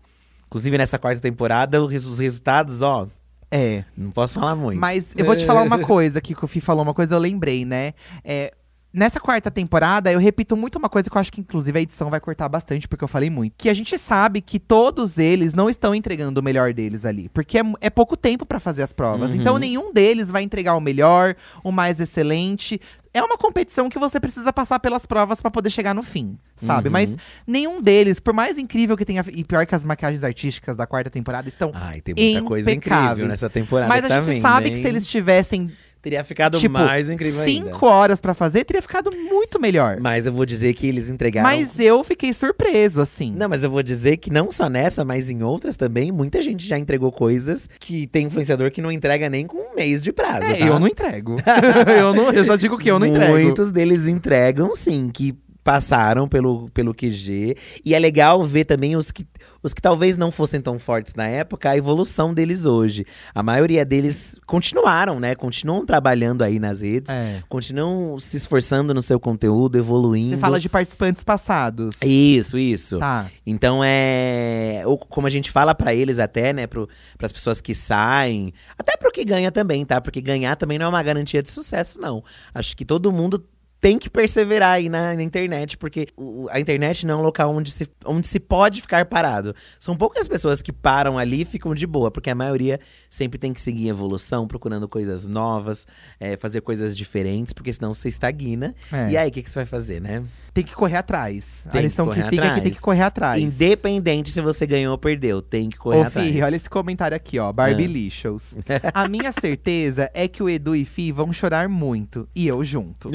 [0.47, 3.07] Inclusive, nessa quarta temporada, os resultados, ó,
[3.51, 3.83] É.
[3.97, 4.79] não posso falar muito.
[4.79, 7.65] Mas eu vou te falar uma coisa que o Fih falou uma coisa, eu lembrei,
[7.65, 7.93] né?
[8.23, 8.53] É,
[8.93, 12.09] nessa quarta temporada, eu repito muito uma coisa que eu acho que, inclusive, a edição
[12.09, 13.53] vai cortar bastante, porque eu falei muito.
[13.57, 17.29] Que a gente sabe que todos eles não estão entregando o melhor deles ali.
[17.29, 19.31] Porque é, é pouco tempo pra fazer as provas.
[19.31, 19.37] Uhum.
[19.37, 22.79] Então, nenhum deles vai entregar o melhor, o mais excelente.
[23.13, 26.87] É uma competição que você precisa passar pelas provas pra poder chegar no fim, sabe?
[26.87, 26.93] Uhum.
[26.93, 29.23] Mas nenhum deles, por mais incrível que tenha.
[29.33, 31.71] E pior que as maquiagens artísticas da quarta temporada estão.
[31.73, 33.09] Ai, tem muita coisa impecáveis.
[33.11, 34.75] incrível nessa temporada Mas a gente também, sabe né?
[34.75, 35.71] que se eles tivessem
[36.01, 37.65] Teria ficado tipo, mais incrível ainda.
[37.65, 39.99] cinco horas pra fazer, teria ficado muito melhor.
[39.99, 41.47] Mas eu vou dizer que eles entregaram.
[41.47, 43.31] Mas eu fiquei surpreso, assim.
[43.31, 46.67] Não, mas eu vou dizer que não só nessa, mas em outras também, muita gente
[46.67, 50.47] já entregou coisas que tem influenciador que não entrega nem com um mês de prazo.
[50.47, 50.65] É, tá?
[50.65, 51.37] eu não entrego.
[51.99, 53.37] eu, não, eu só digo que eu não entrego.
[53.37, 57.55] Muitos deles entregam, sim, que passaram pelo, pelo QG.
[57.85, 59.25] E é legal ver também os que,
[59.61, 63.05] os que talvez não fossem tão fortes na época, a evolução deles hoje.
[63.33, 65.35] A maioria deles continuaram, né?
[65.35, 67.43] Continuam trabalhando aí nas redes, É.
[67.47, 70.29] continuam se esforçando no seu conteúdo, evoluindo.
[70.29, 72.01] Você fala de participantes passados.
[72.01, 72.97] Isso, isso.
[72.97, 73.29] Tá.
[73.45, 74.81] Então é.
[74.85, 76.67] ou como a gente fala pra eles até, né?
[76.67, 76.87] Para
[77.21, 78.53] as pessoas que saem.
[78.77, 80.01] Até pro que ganha também, tá?
[80.01, 82.23] Porque ganhar também não é uma garantia de sucesso, não.
[82.53, 83.43] Acho que todo mundo
[83.81, 87.51] tem que perseverar aí na, na internet, porque o- a internet não é um local
[87.53, 89.55] onde se, onde se pode ficar parado.
[89.79, 92.79] São poucas pessoas que param ali e ficam de boa, porque a maioria
[93.09, 95.87] sempre tem que seguir em evolução, procurando coisas novas,
[96.19, 98.75] é, fazer coisas diferentes, porque senão você estagna.
[98.93, 99.09] É.
[99.09, 100.21] E aí, o que, que você vai fazer, né?
[100.53, 101.65] Tem que correr atrás.
[101.71, 102.63] Tem a que lição que, correr fica é que atrás.
[102.63, 103.41] tem que correr atrás.
[103.41, 106.27] Independente se você ganhou ou perdeu, tem que correr Ô, atrás.
[106.27, 107.51] Fih, olha esse comentário aqui, ó.
[107.53, 108.55] Barbie Lixos.
[108.93, 112.27] a minha certeza é que o Edu e Fi vão chorar muito.
[112.35, 113.09] E eu junto.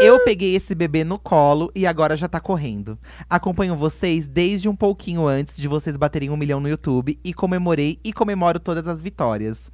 [0.00, 2.98] Eu peguei esse bebê no colo e agora já tá correndo.
[3.30, 7.98] Acompanho vocês desde um pouquinho antes de vocês baterem um milhão no YouTube e comemorei
[8.04, 9.70] e comemoro todas as vitórias.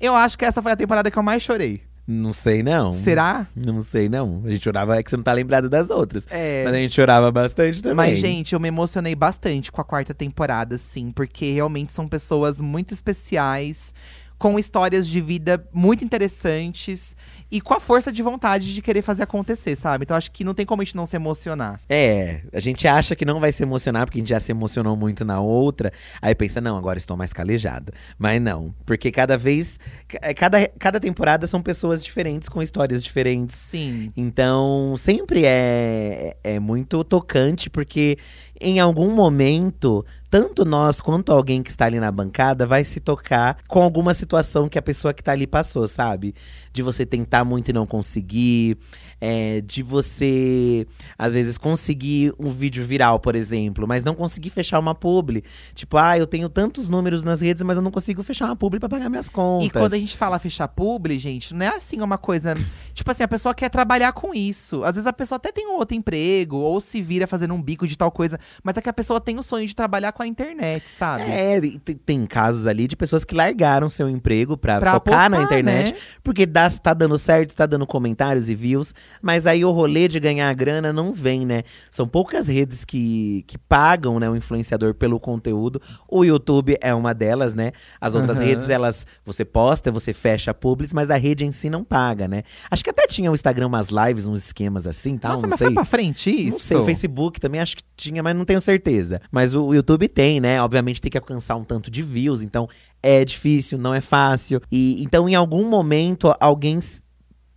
[0.00, 1.82] Eu acho que essa foi a temporada que eu mais chorei.
[2.06, 2.92] Não sei não.
[2.92, 3.46] Será?
[3.54, 4.42] Não sei não.
[4.44, 6.26] A gente chorava, é que você não tá lembrado das outras.
[6.30, 6.64] É.
[6.64, 7.94] Mas a gente chorava bastante também.
[7.94, 12.60] Mas, gente, eu me emocionei bastante com a quarta temporada, sim, porque realmente são pessoas
[12.60, 13.94] muito especiais,
[14.42, 17.14] com histórias de vida muito interessantes
[17.48, 20.02] e com a força de vontade de querer fazer acontecer, sabe?
[20.02, 21.80] Então acho que não tem como a gente não se emocionar.
[21.88, 24.96] É, a gente acha que não vai se emocionar, porque a gente já se emocionou
[24.96, 25.92] muito na outra.
[26.20, 27.92] Aí pensa, não, agora estou mais calejado.
[28.18, 29.78] Mas não, porque cada vez.
[30.08, 33.54] ca- Cada, cada temporada são pessoas diferentes, com histórias diferentes.
[33.54, 34.12] Sim.
[34.16, 38.18] Então, sempre é, é muito tocante, porque
[38.60, 43.58] em algum momento, tanto nós quanto alguém que está ali na bancada vai se tocar
[43.68, 46.34] com alguma situação que a pessoa que está ali passou, sabe?
[46.72, 48.78] De você tentar muito e não conseguir,
[49.20, 50.86] é, de você,
[51.18, 55.44] às vezes, conseguir um vídeo viral, por exemplo, mas não conseguir fechar uma publi.
[55.74, 58.80] Tipo, ah, eu tenho tantos números nas redes, mas eu não consigo fechar uma publi
[58.80, 59.66] para pagar minhas contas.
[59.66, 62.54] E quando a gente fala fechar publi, gente, não é assim uma coisa.
[62.94, 64.82] tipo assim, a pessoa quer trabalhar com isso.
[64.84, 67.86] Às vezes a pessoa até tem um outro emprego, ou se vira fazendo um bico
[67.86, 68.38] de tal coisa.
[68.62, 71.24] Mas é que a pessoa tem o sonho de trabalhar com a internet, sabe?
[71.24, 75.36] É, te- tem casos ali de pessoas que largaram seu emprego pra, Pra focar na
[75.38, 75.98] apostar, internet, né?
[76.22, 80.18] porque dá, tá dando certo, tá dando comentários e views, mas aí o rolê de
[80.20, 81.62] ganhar a grana não vem, né?
[81.90, 85.80] São poucas redes que, que pagam, né, o influenciador pelo conteúdo.
[86.08, 87.72] O YouTube é uma delas, né?
[88.00, 88.46] As outras Aham.
[88.46, 92.42] redes, elas, você posta, você fecha publis, mas a rede em si não paga, né?
[92.70, 95.58] Acho que até tinha o Instagram umas lives, uns esquemas assim, tal, Nossa, não mas
[95.58, 95.68] sei.
[95.68, 96.50] foi pra frente isso?
[96.52, 99.20] Não sei, o Facebook também acho que tinha, mas não tenho certeza.
[99.30, 100.60] Mas o YouTube tem, né?
[100.62, 102.68] Obviamente tem que alcançar um tanto de views, então
[103.02, 104.60] é difícil, não é fácil.
[104.70, 106.78] E então em algum momento alguém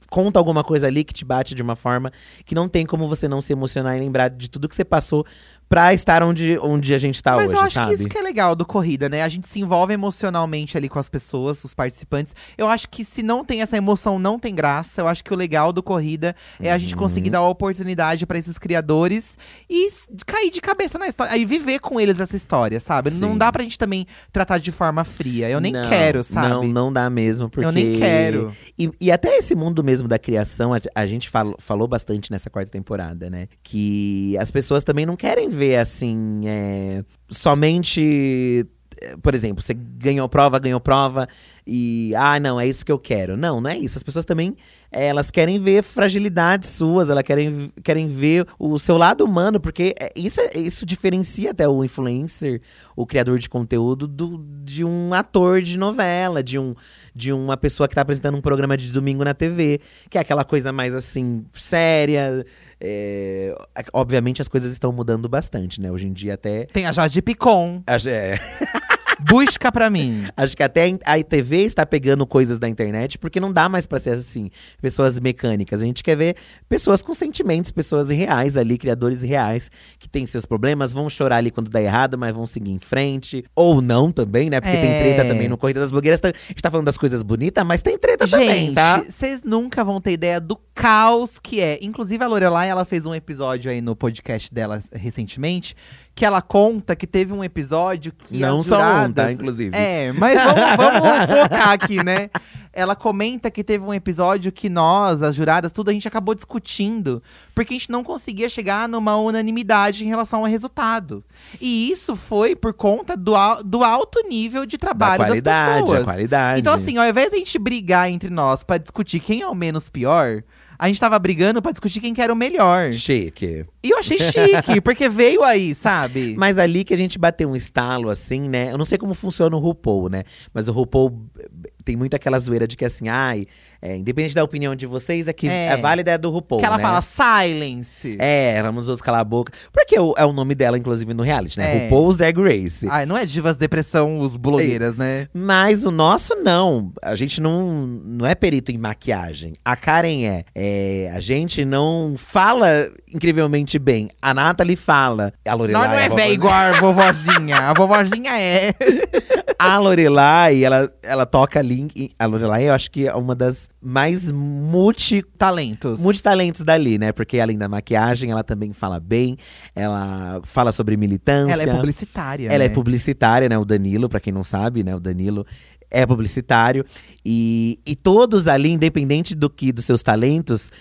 [0.10, 2.12] conta alguma coisa ali que te bate de uma forma
[2.46, 5.26] que não tem como você não se emocionar e lembrar de tudo que você passou
[5.68, 7.88] pra estar onde, onde a gente tá Mas hoje, eu acho sabe?
[7.88, 9.24] que isso que é legal do corrida, né?
[9.24, 12.36] A gente se envolve emocionalmente ali com as pessoas, os participantes.
[12.58, 15.02] Eu acho que se não tem essa emoção, não tem graça.
[15.02, 17.00] Eu acho que o legal do corrida é a gente Uhum.
[17.02, 19.38] conseguir dar a oportunidade pra esses criadores
[19.70, 19.88] e
[20.26, 21.36] cair de cabeça na história.
[21.38, 23.10] E viver com eles essa história, sabe?
[23.12, 23.38] Não Sim.
[23.38, 25.50] dá pra gente também tratar de forma fria.
[25.50, 26.48] Eu nem Não, quero, sabe?
[26.50, 27.66] Não, não dá mesmo, porque…
[27.68, 28.54] Eu nem quero.
[28.78, 32.50] E, e até esse mundo mesmo da criação, a, a gente fal- falou bastante nessa
[32.50, 33.48] quarta temporada, né?
[33.64, 38.68] Que as pessoas também não querem ver, assim, é, somente…
[39.02, 41.28] eh, Por exemplo, você ganhou prova, ganhou prova
[41.66, 42.14] e…
[42.16, 43.36] Ah, não, é isso que eu quero.
[43.38, 43.98] Não, não é isso.
[43.98, 44.56] As pessoas também,
[45.04, 50.12] elas querem ver fragilidades suas, elas querem, querem ver o seu lado humano, porque é-
[50.16, 52.62] isso, é- isso diferencia até o influencer,
[52.96, 56.74] o criador de conteúdo, do, de um ator de novela, de, um,
[57.14, 59.80] de uma pessoa que tá apresentando um programa de domingo na TV,
[60.10, 62.46] que é aquela coisa mais assim, séria.
[62.80, 63.56] é,
[63.94, 65.92] obviamente as coisas estão mudando bastante, né?
[65.92, 66.66] Hoje em dia até.
[66.66, 67.84] Tem a Jade Picon.
[67.88, 68.40] Acho, é,
[69.20, 70.26] Busca pra mim.
[70.36, 74.00] acho que até a TV está pegando coisas da internet, porque não dá mais pra
[74.00, 74.50] ser assim,
[74.82, 75.82] pessoas mecânicas.
[75.82, 76.36] A gente quer ver
[76.68, 81.52] pessoas com sentimentos, pessoas reais ali, criadores reais, que têm seus problemas, vão chorar ali
[81.52, 83.44] quando dá errado, mas vão seguir em frente.
[83.56, 84.60] Ou não também, né?
[84.62, 85.00] Porque tem É.
[85.00, 86.20] treta também no Corrida das Blogueiras.
[86.24, 89.02] A gente tá falando das coisas bonitas, mas tem treta também, Gente, tá?
[89.04, 91.80] vocês nunca vão ter ideia do caos que é.
[91.82, 95.76] Inclusive, a Lorelai, ela fez um episódio aí no podcast dela recentemente,
[96.16, 99.14] que ela conta que teve um episódio que Não as só um, juradas...
[99.16, 99.32] tá?
[99.34, 99.76] Inclusive.
[99.76, 102.30] É, mas vamos, vamos focar aqui, né?
[102.72, 107.22] Ela comenta que teve um episódio que nós, as juradas, tudo a gente acabou discutindo,
[107.54, 111.24] porque a gente não conseguia chegar numa unanimidade em relação ao resultado.
[111.60, 115.82] E isso foi por conta do, al- do alto nível de Da trabalho das qualidade,
[115.82, 116.02] pessoas.
[116.02, 116.60] a qualidade.
[116.62, 119.56] Então, assim, ao invés de a gente brigar entre nós pra discutir quem é o
[119.56, 120.44] menos pior,
[120.78, 122.94] a gente tava brigando pra discutir quem que era o melhor.
[122.94, 123.66] Chique.
[123.84, 126.36] E eu achei chique, porque veio aí, sabe?
[126.38, 128.72] Mas ali que a gente bateu um estalo, assim, né?
[128.72, 130.24] Eu não sei como funciona o RuPaul, né?
[130.54, 131.48] Mas o RuPaul eh,
[131.84, 133.46] tem muito aquela zoeira de que, assim, ai,
[133.86, 135.68] é, independente da opinião de vocês, é que É.
[135.68, 136.60] é, válida é do RuPaul.
[136.62, 136.84] que ela né?
[136.84, 138.18] fala silence.
[138.20, 139.52] É, ela nos outros calar a boca.
[139.72, 141.78] Porque o- é o nome dela, inclusive, no reality, né?
[141.78, 141.84] É.
[141.84, 142.88] RuPaul's Drag Race.
[142.90, 145.28] Ai, não é divas depressão, os blogueiras, né?
[145.34, 146.92] Mas o nosso não.
[147.02, 149.54] A gente não, não é perito em maquiagem.
[149.64, 150.44] A Karen é.
[150.54, 154.10] É, A gente não fala incrivelmente bem.
[154.22, 155.32] A Nathalie fala.
[155.48, 155.82] A Lorelai.
[155.88, 157.58] Nós não é velho vovozinha- igual a vovozinha.
[157.70, 158.74] A vovozinha é.
[159.58, 161.88] A Lorelai, ela, ela toca ali.
[162.20, 166.00] A Lorelai, eu acho que é uma das mais multi, Talentos.
[166.00, 167.12] multitalentos dali, né?
[167.12, 169.38] Porque além da maquiagem, ela também fala bem.
[169.76, 171.54] Ela fala sobre militância.
[171.54, 172.50] Ela é publicitária.
[172.50, 172.74] Ela é né?
[172.74, 173.58] publicitária, né?
[173.58, 174.96] O Danilo, pra quem não sabe, né?
[174.96, 175.46] O Danilo
[175.92, 176.84] é publicitário.
[177.24, 180.72] E, e todos ali, independente do que dos seus talentos,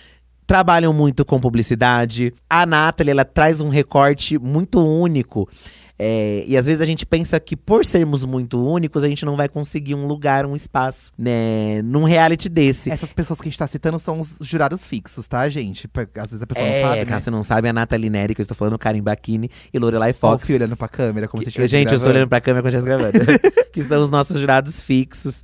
[0.47, 2.33] trabalham muito com publicidade.
[2.49, 5.49] A Nathalie, ela traz um recorte muito único.
[5.97, 9.37] É, e às vezes a gente pensa que por sermos muito únicos, a gente não
[9.37, 11.81] vai conseguir um lugar, um espaço, né?
[11.83, 12.91] Num reality desse.
[12.91, 15.89] Essas pessoas que a gente tá citando são os jurados fixos, tá, gente?
[16.17, 17.05] Às vezes a pessoa É, não sabe, né?
[17.07, 20.13] caso você não sabe, a Nathalie Neri, que eu estou falando, Karen Bacchini e Lorelai
[20.13, 20.47] Fox.
[20.49, 22.19] Fih olhando pra câmera, como Que- se estivesse gente, eu estou gravando.
[22.19, 23.41] olhando pra câmera quando a gente tá gravando.
[23.73, 25.43] que são os nossos jurados fixos.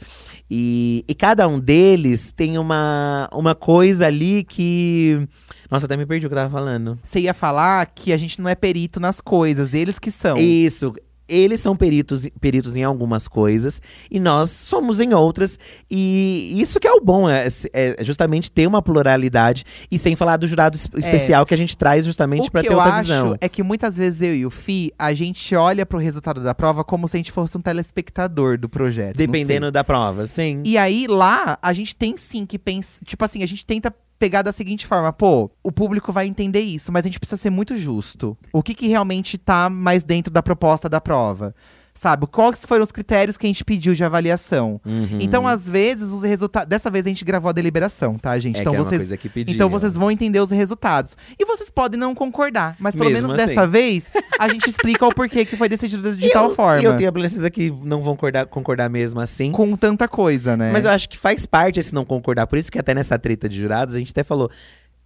[0.51, 5.29] E, e cada um deles tem uma, uma coisa ali que.
[5.71, 6.99] Nossa, até me perdi o que eu tava falando.
[7.05, 10.37] Você ia falar que a gente não é perito nas coisas, eles que são.
[10.37, 10.93] Isso.
[11.31, 15.59] Eles são peritos, peritos em algumas coisas e nós somos em outras.
[15.91, 19.65] E isso que é o bom, é, é justamente ter uma pluralidade.
[19.91, 22.69] E sem falar do jurado es- especial que a gente traz justamente O pra que
[22.69, 23.37] ter eu outra acho visão.
[23.41, 26.83] é que muitas vezes eu e o Fi, a gente olha pro resultado da prova
[26.85, 29.17] como se a gente fosse um telespectador do projeto.
[29.17, 30.63] Dependendo da prova, sim.
[30.65, 33.01] E aí, lá, a gente tem sim que pensar.
[33.05, 36.93] Tipo assim, a gente tenta pegar da seguinte forma: pô, o público vai entender isso,
[36.93, 38.37] mas a gente precisa ser muito justo.
[38.53, 41.55] O que, que realmente tá mais dentro da proposta da prova?
[41.93, 42.27] Sabe?
[42.27, 44.81] Quais foram os critérios que a gente pediu de avaliação?
[44.85, 45.19] Uhum.
[45.21, 46.69] Então, às vezes, os resultados.
[46.69, 48.59] Dessa vez a gente gravou a deliberação, tá, gente?
[48.59, 49.11] é então vocês.
[49.49, 51.17] Então vocês vão entender os resultados.
[51.39, 53.55] E vocês podem não concordar, mas pelo Mesmo menos assim.
[53.55, 56.83] dessa vez a gente explica o porquê que foi decidido de tal eu, forma.
[56.83, 59.51] E eu tenho a certeza que não vão concordar, concordar mesmo assim.
[59.53, 60.71] Com tanta coisa, né?
[60.73, 62.47] Mas eu acho que faz parte esse não concordar.
[62.47, 64.51] Por isso que até nessa treta de jurados, a gente até falou.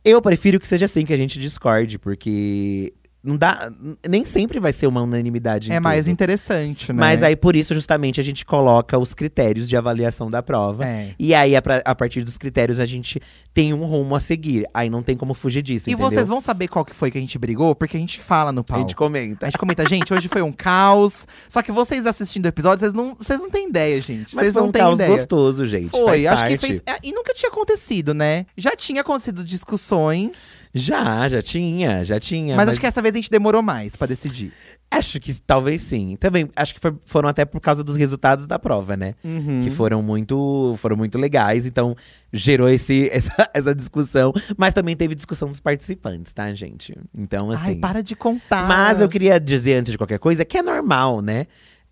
[0.04, 2.92] Eu prefiro que seja assim, que a gente discorde, porque
[3.24, 3.72] não dá.
[4.06, 5.72] Nem sempre vai ser uma unanimidade.
[5.72, 6.12] é mais tudo.
[6.12, 7.00] interessante, né?
[7.00, 10.84] Mas aí, por isso, justamente, a gente coloca os critérios de avaliação da prova.
[10.86, 11.14] É.
[11.18, 13.20] E aí, a, a partir dos critérios, a gente
[13.52, 14.66] tem um rumo a seguir.
[14.74, 15.88] Aí não tem como fugir disso.
[15.88, 16.10] E entendeu?
[16.10, 18.60] vocês vão saber qual que foi que a gente brigou, porque a gente fala no
[18.60, 18.82] A palco.
[18.82, 19.46] gente comenta.
[19.46, 21.26] A gente comenta, gente, hoje foi um caos.
[21.48, 24.34] Só que vocês assistindo o episódio, vocês não, vocês não têm ideia, gente.
[24.34, 25.10] Mas Vocês foi não um têm caos ideia.
[25.10, 25.90] gostoso, gente.
[25.90, 26.58] Foi, acho parte.
[26.58, 26.82] que fez.
[26.86, 28.44] é, E nunca tinha acontecido, né?
[28.56, 32.56] Já tinha acontecido discussões, Já, já tinha, já tinha.
[32.56, 34.52] mas, acho que essa vez a gente demorou mais pra decidir.
[34.90, 36.16] Acho que talvez sim.
[36.20, 39.14] Também acho que foi- foram até por causa dos resultados da prova, né?
[39.24, 39.62] Uhum.
[39.64, 41.96] Que foram muito, foram muito legais, então
[42.32, 44.32] gerou esse, essa, essa discussão.
[44.56, 46.96] Mas também teve discussão dos participantes, tá, gente?
[47.16, 47.70] Então, assim.
[47.70, 48.68] Ai, para de contar.
[48.68, 51.46] Mas eu queria dizer antes de qualquer coisa que é normal, né?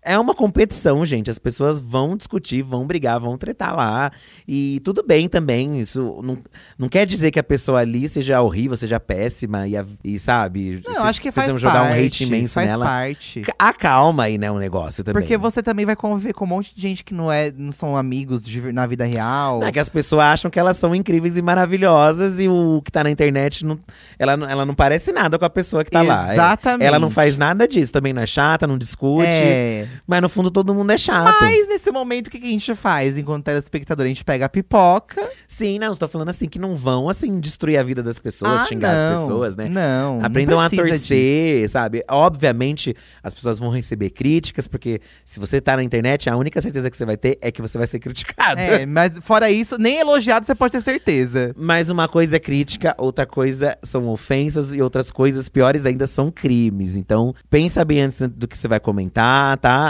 [0.05, 1.29] É uma competição, gente.
[1.29, 4.11] As pessoas vão discutir, vão brigar, vão tretar lá.
[4.47, 5.79] E tudo bem também.
[5.79, 6.37] Isso não,
[6.77, 10.81] não quer dizer que a pessoa ali seja horrível, seja péssima e, a- e sabe.
[10.85, 11.61] Não, eu acho que faz parte.
[11.61, 12.85] jogar um hate imenso faz nela.
[12.85, 13.41] parte.
[13.41, 15.21] Ca- Acalma aí, né, o negócio também.
[15.21, 17.95] Porque você também vai conviver com um monte de gente que não, é, não são
[17.95, 19.63] amigos de na vida real.
[19.63, 23.03] É que as pessoas acham que elas são incríveis e maravilhosas e o que tá
[23.03, 23.79] na internet, não,
[24.19, 26.33] ela, não- ela não parece nada com a pessoa que tá lá.
[26.33, 26.87] Exatamente.
[26.87, 29.25] Ela não faz nada disso, também não é chata, não discute.
[29.27, 29.87] É.
[30.07, 31.35] Mas no fundo todo mundo é chato.
[31.41, 33.17] Mas nesse momento, o que que a gente faz?
[33.17, 35.21] Enquanto telespectador, a gente pega a pipoca.
[35.47, 38.65] Sim, não, estou falando assim que não vão assim destruir a vida das pessoas, Ah,
[38.65, 39.21] xingar as não.
[39.21, 39.69] pessoas, né?
[39.69, 40.17] Não.
[40.19, 42.03] não Aprendam a precisa torcer, sabe?
[42.09, 46.89] Obviamente, as pessoas vão receber críticas, porque se você tá na internet, a única certeza
[46.89, 48.59] que você vai ter é que você vai ser criticado.
[48.59, 48.71] disso.
[48.73, 51.53] É, mas fora isso, nem elogiado você pode ter certeza.
[51.57, 56.31] Mas uma coisa é crítica, outra coisa são ofensas e outras coisas piores ainda são
[56.31, 56.97] crimes.
[56.97, 59.82] Então, pensa bem antes do que você vai comentar, tá?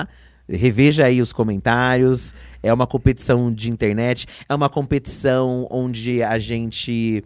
[0.48, 2.34] Reveja aí os comentários.
[2.62, 7.24] É uma competição de internet, é uma competição onde a gente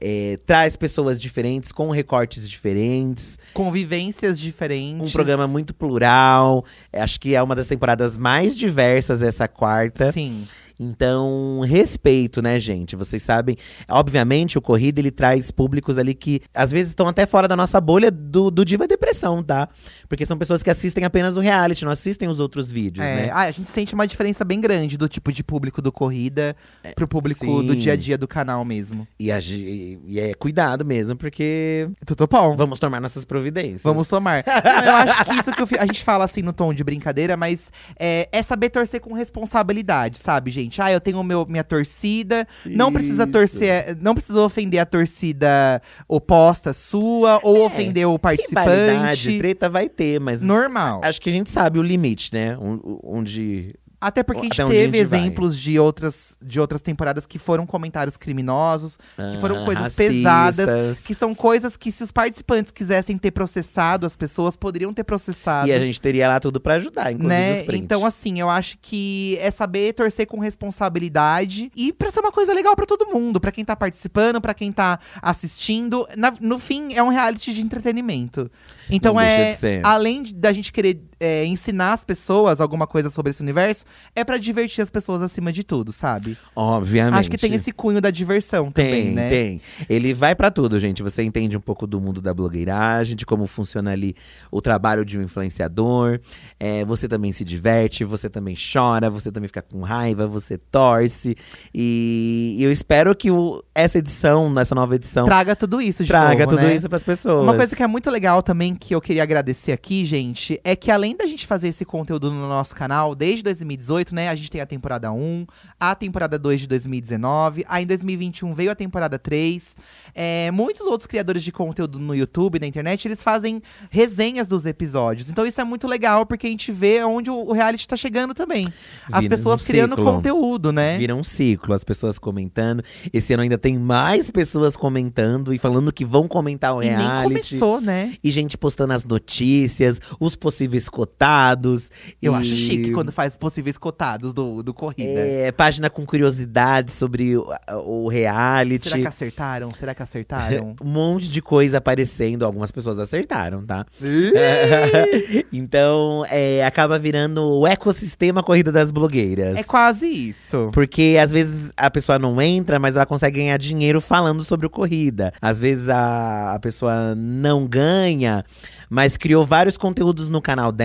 [0.00, 3.38] é, traz pessoas diferentes, com recortes diferentes.
[3.54, 5.08] Convivências diferentes.
[5.08, 6.64] Um programa muito plural.
[6.92, 10.10] Acho que é uma das temporadas mais diversas essa quarta.
[10.10, 10.44] Sim.
[10.82, 12.96] Então, respeito, né, gente?
[12.96, 13.56] Vocês sabem,
[13.88, 17.80] obviamente, o Corrida ele traz públicos ali que às vezes estão até fora da nossa
[17.80, 19.68] bolha do, do Diva Depressão, tá?
[20.08, 23.30] Porque são pessoas que assistem apenas o reality, não assistem os outros vídeos, É, né?
[23.32, 26.56] ah, a gente sente uma diferença bem grande do tipo de público do Corrida
[26.94, 27.66] pro público sim.
[27.66, 29.06] do dia a dia do canal mesmo.
[29.18, 32.56] E, a e é cuidado mesmo, porque Tudo bom.
[32.56, 33.82] vamos tomar nossas providências.
[33.82, 34.44] Vamos somar.
[34.46, 37.36] Não, eu acho que isso que eu a gente fala assim no tom de brincadeira,
[37.36, 40.71] mas é, é saber torcer com responsabilidade, sabe, gente?
[40.80, 42.46] Ah, eu tenho meu, minha torcida.
[42.64, 49.38] Não precisa torcer, não precisa ofender a torcida oposta sua ou É, ofender o participante.
[49.38, 51.00] treta vai ter, mas Normal.
[51.04, 52.56] acho que a gente sabe o limite, né?
[52.58, 55.20] On- Onde Até porque a gente onde a teve gente vai.
[55.20, 60.08] exemplos de outras, de outras temporadas que foram comentários criminosos, que foram Ah, coisas racistas.
[60.08, 65.04] pesadas, que são coisas que se os participantes quisessem ter processado, as pessoas poderiam ter
[65.04, 65.68] processado.
[65.68, 67.52] E a gente teria lá tudo pra ajudar, inclusive né?
[67.52, 67.84] os prints.
[67.84, 72.52] Então, assim, eu acho que é saber torcer com responsabilidade e pra ser uma coisa
[72.52, 76.06] legal pra todo mundo, pra quem tá participando, pra quem tá assistindo.
[76.16, 78.50] Na- no fim, é um reality de entretenimento.
[78.90, 83.30] Então, Não é de além da gente querer é, ensinar as pessoas alguma coisa sobre
[83.30, 86.36] esse universo, é pra divertir as pessoas acima de tudo, sabe?
[86.56, 87.14] Obviamente.
[87.20, 89.28] Acho que tem esse cunho da diversão Tem, também, né?
[89.28, 89.60] tem.
[89.88, 91.02] Ele vai pra tudo, gente.
[91.02, 94.16] Você entende um pouco do mundo da blogueiragem, de como funciona ali
[94.50, 96.18] o trabalho de um influenciador.
[96.58, 101.36] É, você também se diverte, você também chora, você também fica com raiva, você torce.
[101.72, 106.08] E, e eu espero que o- essa edição, essa nova edição, Traga tudo isso de
[106.08, 106.74] traga novo, tudo né?
[106.74, 107.42] isso pras pessoas.
[107.42, 110.90] Uma coisa que é muito legal também, que eu queria agradecer aqui, gente, é que
[110.90, 114.28] além da gente fazer esse conteúdo no nosso canal, desde 2018, né?
[114.28, 115.46] A gente tem a temporada 1,
[115.78, 119.76] a temporada 2 de 2019, aí em 2021 veio a temporada 3.
[120.14, 125.28] É, muitos outros criadores de conteúdo no YouTube, na internet, eles fazem resenhas dos episódios.
[125.30, 128.72] Então isso é muito legal, porque a gente vê onde o reality tá chegando também.
[129.10, 130.04] As Vira pessoas um criando ciclo.
[130.12, 130.98] conteúdo, né?
[130.98, 132.82] Vira um ciclo, as pessoas comentando.
[133.12, 136.96] Esse ano ainda tem mais pessoas comentando e falando que vão comentar o E nem
[136.98, 137.22] reality.
[137.28, 138.14] começou, né?
[138.22, 141.90] E gente postando as notícias, os possíveis cotados.
[142.20, 145.20] Eu e- acho chique quando faz possíveis cotados do, do Corrida.
[145.20, 147.48] É, página com curiosidade sobre o,
[147.84, 148.84] o reality.
[148.84, 149.68] Será que acertaram?
[149.70, 150.76] Será que acertaram?
[150.82, 152.44] Um monte de coisa aparecendo.
[152.44, 153.86] Algumas pessoas acertaram, tá?
[155.52, 159.58] então, é, acaba virando o ecossistema Corrida das Blogueiras.
[159.58, 160.70] É quase isso.
[160.72, 164.70] Porque às vezes a pessoa não entra, mas ela consegue ganhar dinheiro falando sobre o
[164.70, 165.32] corrida.
[165.40, 168.44] Às vezes a, a pessoa não ganha,
[168.90, 170.81] mas criou vários conteúdos no canal dela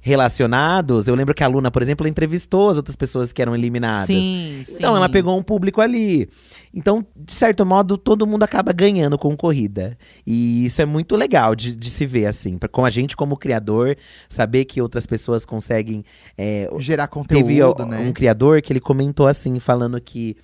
[0.00, 1.06] relacionados.
[1.06, 4.06] Eu lembro que a Luna, por exemplo, entrevistou as outras pessoas que eram eliminadas.
[4.08, 4.74] Sim, sim.
[4.76, 6.28] Então ela pegou um público ali.
[6.72, 9.96] Então, de certo modo, todo mundo acaba ganhando com corrida.
[10.26, 12.56] E isso é muito legal de, de se ver, assim.
[12.58, 13.96] Pra- Com a gente, como criador,
[14.28, 16.04] saber que outras pessoas conseguem
[16.36, 17.98] é, gerar conteúdo, Teve né?
[18.08, 20.36] um criador que ele comentou assim, falando que,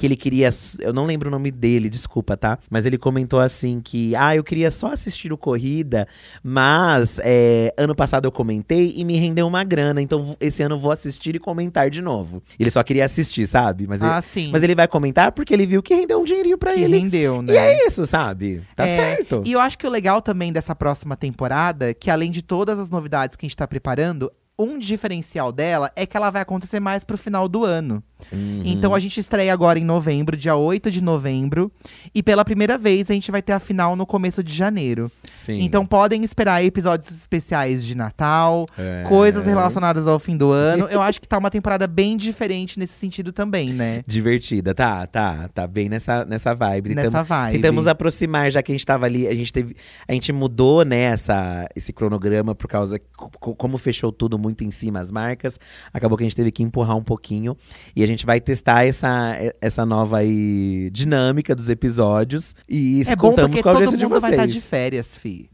[0.00, 0.48] que ele queria.
[0.78, 2.58] Eu não lembro o nome dele, desculpa, tá?
[2.70, 6.08] Mas ele comentou assim que, ah, eu queria só assistir o Corrida,
[6.42, 10.78] mas é, ano passado eu comentei e me rendeu uma grana, então esse ano eu
[10.80, 12.42] vou assistir e comentar de novo.
[12.58, 13.86] Ele só queria assistir, sabe?
[13.86, 14.50] Mas, Ah, ele, sim.
[14.50, 16.96] mas ele vai comentar porque ele viu que rendeu um dinheirinho pra Que ele.
[16.98, 17.52] rendeu, né?
[17.52, 18.62] E é isso, sabe?
[18.74, 19.42] Tá É, certo.
[19.44, 22.88] E eu acho que o legal também dessa próxima temporada, que além de todas as
[22.88, 24.32] novidades que a gente tá preparando,
[24.62, 28.02] um diferencial dela é que ela vai acontecer mais pro final do ano.
[28.30, 28.62] Uhum.
[28.66, 31.72] Então a gente estreia agora em novembro, dia 8 de novembro.
[32.14, 35.10] E pela primeira vez a gente vai ter a final no começo de janeiro.
[35.34, 35.60] Sim.
[35.62, 39.04] Então podem esperar episódios especiais de Natal, É.
[39.08, 40.86] coisas relacionadas ao fim do ano.
[40.90, 44.02] Eu acho que tá uma temporada bem diferente nesse sentido também, né?
[44.06, 46.90] Divertida, tá, tá, tá bem nessa, nessa vibe.
[46.94, 47.52] Nessa Tentamos- vibe.
[47.54, 49.74] Tentamos aproximar, já que a gente tava ali, a gente teve.
[50.06, 52.98] A gente mudou, né, essa, esse cronograma por causa.
[53.16, 55.58] co- co- Como fechou tudo muito em cima as marcas,
[55.92, 57.56] acabou que a gente teve que empurrar um pouquinho.
[57.94, 62.54] E a gente vai testar essa, essa nova aí, dinâmica dos episódios.
[62.68, 64.54] E É contamos com a audiência de mundo vai estar vocês.
[64.54, 65.48] de férias, fi.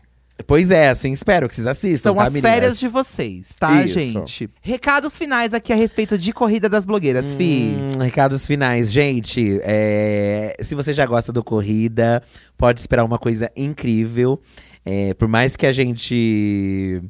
[0.47, 2.11] Pois é, assim, espero que vocês assistam.
[2.11, 2.53] São tá, as meninas?
[2.53, 3.99] férias de vocês, tá, Isso.
[3.99, 4.51] gente?
[4.61, 7.75] Recados finais aqui a respeito de Corrida das Blogueiras, fi.
[7.75, 9.59] Hum, recados finais, gente.
[9.63, 12.23] é, se você já gosta do Corrida,
[12.57, 14.41] pode esperar uma coisa incrível.
[14.85, 17.03] É, por mais que a gente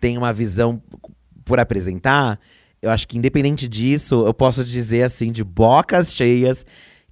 [0.00, 0.82] tenha uma visão
[1.44, 2.38] por apresentar,
[2.80, 6.64] eu acho que independente disso, eu posso dizer assim, de bocas cheias,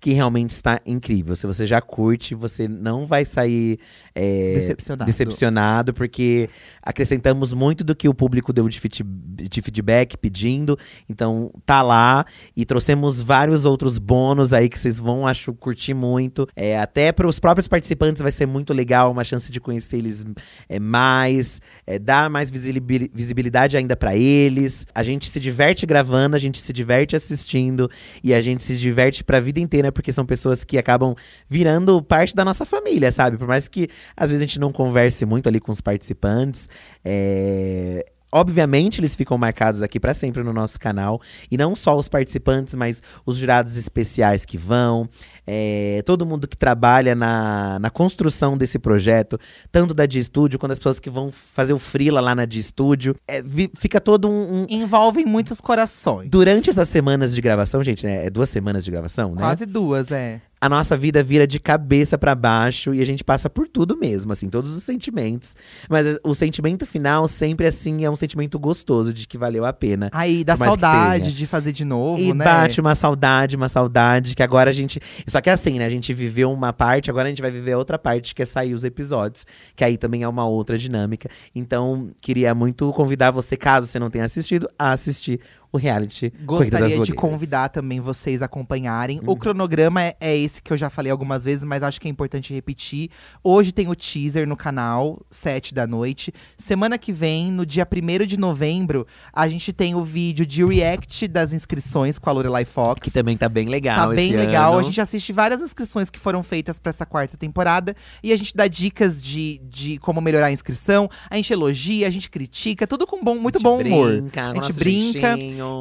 [0.03, 1.37] que realmente está incrível.
[1.37, 3.79] Se você já curte, você não vai sair
[4.13, 5.05] é, Decepcionado.
[5.07, 6.51] decepcionado, porque
[6.83, 10.77] acrescentamos muito do que o público deu de, fit- de feedback pedindo.
[11.09, 12.27] Então tá lá
[12.57, 16.49] e trouxemos vários outros bônus aí que vocês vão, acho, curtir muito.
[16.57, 20.27] É, até para os próprios participantes vai ser muito legal, uma chance de conhecer eles
[20.69, 24.85] é, mais, é, dar mais visibil- visibilidade ainda para eles.
[24.93, 27.89] A gente se diverte gravando, a gente se diverte assistindo
[28.21, 31.15] e a gente se diverte pra vida inteira, porque são pessoas que acabam
[31.49, 33.37] virando parte da nossa família, sabe?
[33.37, 36.69] Por mais que às vezes a gente não converse muito ali com os participantes,
[37.05, 41.21] é, Obviamente, eles ficam marcados aqui pra sempre no nosso canal.
[41.51, 45.07] E não só os participantes, mas os jurados especiais que vão.
[45.47, 49.39] É, todo mundo que trabalha na, na construção desse projeto,
[49.71, 52.63] tanto da de Studio quanto as pessoas que vão fazer o freela lá na de
[52.63, 53.15] Studio.
[53.27, 56.29] É, vi- fica todo um, um- Envolvem muitos corações.
[56.29, 58.27] Durante essas semanas de gravação, gente, né?
[58.27, 59.43] É duas semanas de gravação, né?
[59.43, 60.41] Quase duas, é.
[60.61, 64.31] a nossa vida vira de cabeça pra baixo e a gente passa por tudo mesmo,
[64.33, 65.57] assim, todos os sentimentos.
[65.91, 70.09] Mas o sentimento final sempre, assim, é um sentimento gostoso de que valeu a pena.
[70.13, 72.45] Aí dá saudade de fazer de novo, E né?
[72.45, 75.01] bate uma saudade, uma saudade, que agora a gente.
[75.33, 75.87] Só que assim, né?
[75.87, 78.75] A gente viveu uma parte, agora a gente vai viver outra parte, que é sair
[78.75, 79.47] os episódios.
[79.75, 81.27] Que aí também é uma outra dinâmica.
[81.55, 85.41] Então, queria muito convidar você, caso você não tenha assistido, a assistir
[85.73, 89.19] o reality Gostaria de convidar também vocês a acompanharem.
[89.21, 89.31] Uhum.
[89.31, 92.11] O cronograma é, é esse que eu já falei algumas vezes, mas acho que é
[92.11, 93.09] importante repetir.
[93.43, 96.33] Hoje tem o teaser no canal, 7 da noite.
[96.59, 101.27] Semana que vem, no dia 1 de novembro, a gente tem o vídeo de react
[101.27, 103.01] das inscrições com a Lorelai Fox.
[103.01, 104.11] Que também tá bem legal.
[104.11, 104.73] Tá bem legal.
[104.73, 104.81] ano.
[104.81, 107.97] A gente assiste várias inscrições que foram feitas pra essa quarta temporada.
[108.23, 111.09] E a gente dá dicas de, de como melhorar a inscrição.
[111.31, 114.21] A gente elogia, a gente critica, tudo com bom, muito A bom humor.
[114.21, 115.37] brinca, A com gente brinca.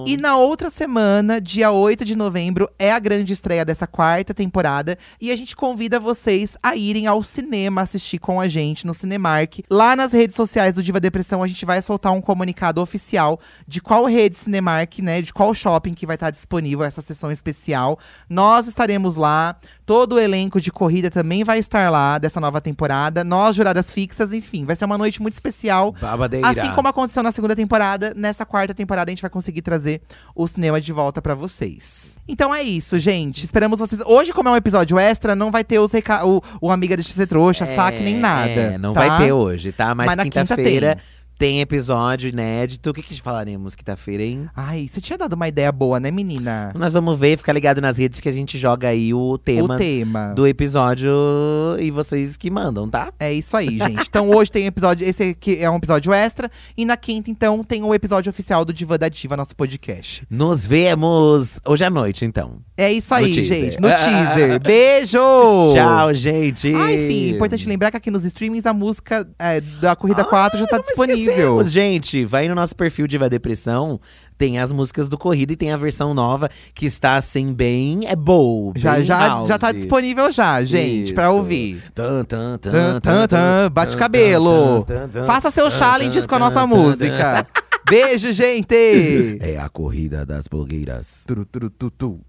[0.08, 4.98] E na outra semana, dia 8 de novembro, é a grande estreia dessa quarta temporada.
[5.20, 9.60] E a gente convida vocês a irem ao cinema assistir com a gente no Cinemark.
[9.70, 13.82] Lá nas redes sociais do Diva Depressão, a gente vai soltar um comunicado oficial de
[13.82, 15.22] qual rede Cinemark, né?
[15.22, 18.00] De qual shopping que vai estar disponível essa sessão especial.
[18.30, 19.56] Nós estaremos lá.
[19.86, 23.24] Todo o elenco de corrida também vai estar lá dessa nova temporada.
[23.24, 25.94] Nós, juradas fixas, enfim, vai ser uma noite muito especial.
[26.00, 26.48] Babadeira.
[26.48, 30.02] Assim como aconteceu na segunda temporada, nessa quarta temporada a gente vai conseguir trazer
[30.36, 32.18] o cinema de volta pra vocês.
[32.28, 33.46] Então é isso, gente.
[33.46, 34.02] Esperamos vocês.
[34.06, 36.26] Hoje, como é um episódio extra, não vai ter os reca...
[36.26, 38.50] o, o Amiga Deixa de Ser Trouxa, saque nem nada.
[38.52, 39.08] É, não tá?
[39.08, 39.96] vai ter hoje, tá?
[39.96, 40.98] Mas, Mas na quinta quinta-feira
[41.42, 41.62] tem.
[41.62, 42.90] episódio inédito.
[42.90, 44.50] O que, que falaremos quinta-feira, hein?
[44.56, 46.72] Ai, você tinha dado uma ideia boa, né, menina?
[46.76, 49.78] Nós vamos ver, fica ligado nas redes que a gente joga aí o tema, o
[49.78, 50.34] tema.
[50.36, 51.12] do episódio
[51.80, 53.12] e vocês que mandam, tá?
[53.20, 54.06] É isso aí, gente.
[54.08, 55.08] Então hoje tem episódio.
[55.08, 56.52] Esse aqui é um episódio extra.
[56.78, 60.24] E na quinta, então, tem o episódio oficial do Diva da Diva, nosso podcast.
[60.30, 62.60] Nos vemos hoje à noite, então.
[62.78, 63.44] É isso No aí, teaser.
[63.46, 63.80] gente.
[63.80, 64.60] No teaser.
[64.62, 65.20] Beijo!
[65.74, 66.74] Tchau, gente!
[66.76, 70.68] Ah, enfim, importante lembrar que aqui nos streamings a música é, da Corrida 4 já
[70.68, 70.84] tá Não
[71.32, 71.62] disponível.
[71.62, 74.00] esquecemos, gente, vai no nosso perfil Diva Depressão.
[74.38, 78.16] Tem as músicas do Corrida e tem a versão nova que está assim bem é
[78.16, 78.74] boa.
[78.76, 79.48] Já, já, house.
[79.48, 81.34] já tá disponível já, gente, pra Isso.
[81.34, 81.84] ouvir.
[81.94, 84.84] Tan, tan, tan, Tan, tan, tan, bate cabelo.
[84.84, 87.46] tan, tan, Faça challenges tan, com a nossa música.
[87.88, 89.38] Beijo, gente!
[89.42, 91.24] É a corrida das blogueiras.
[91.28, 92.20] Turu, turu, tu, tu.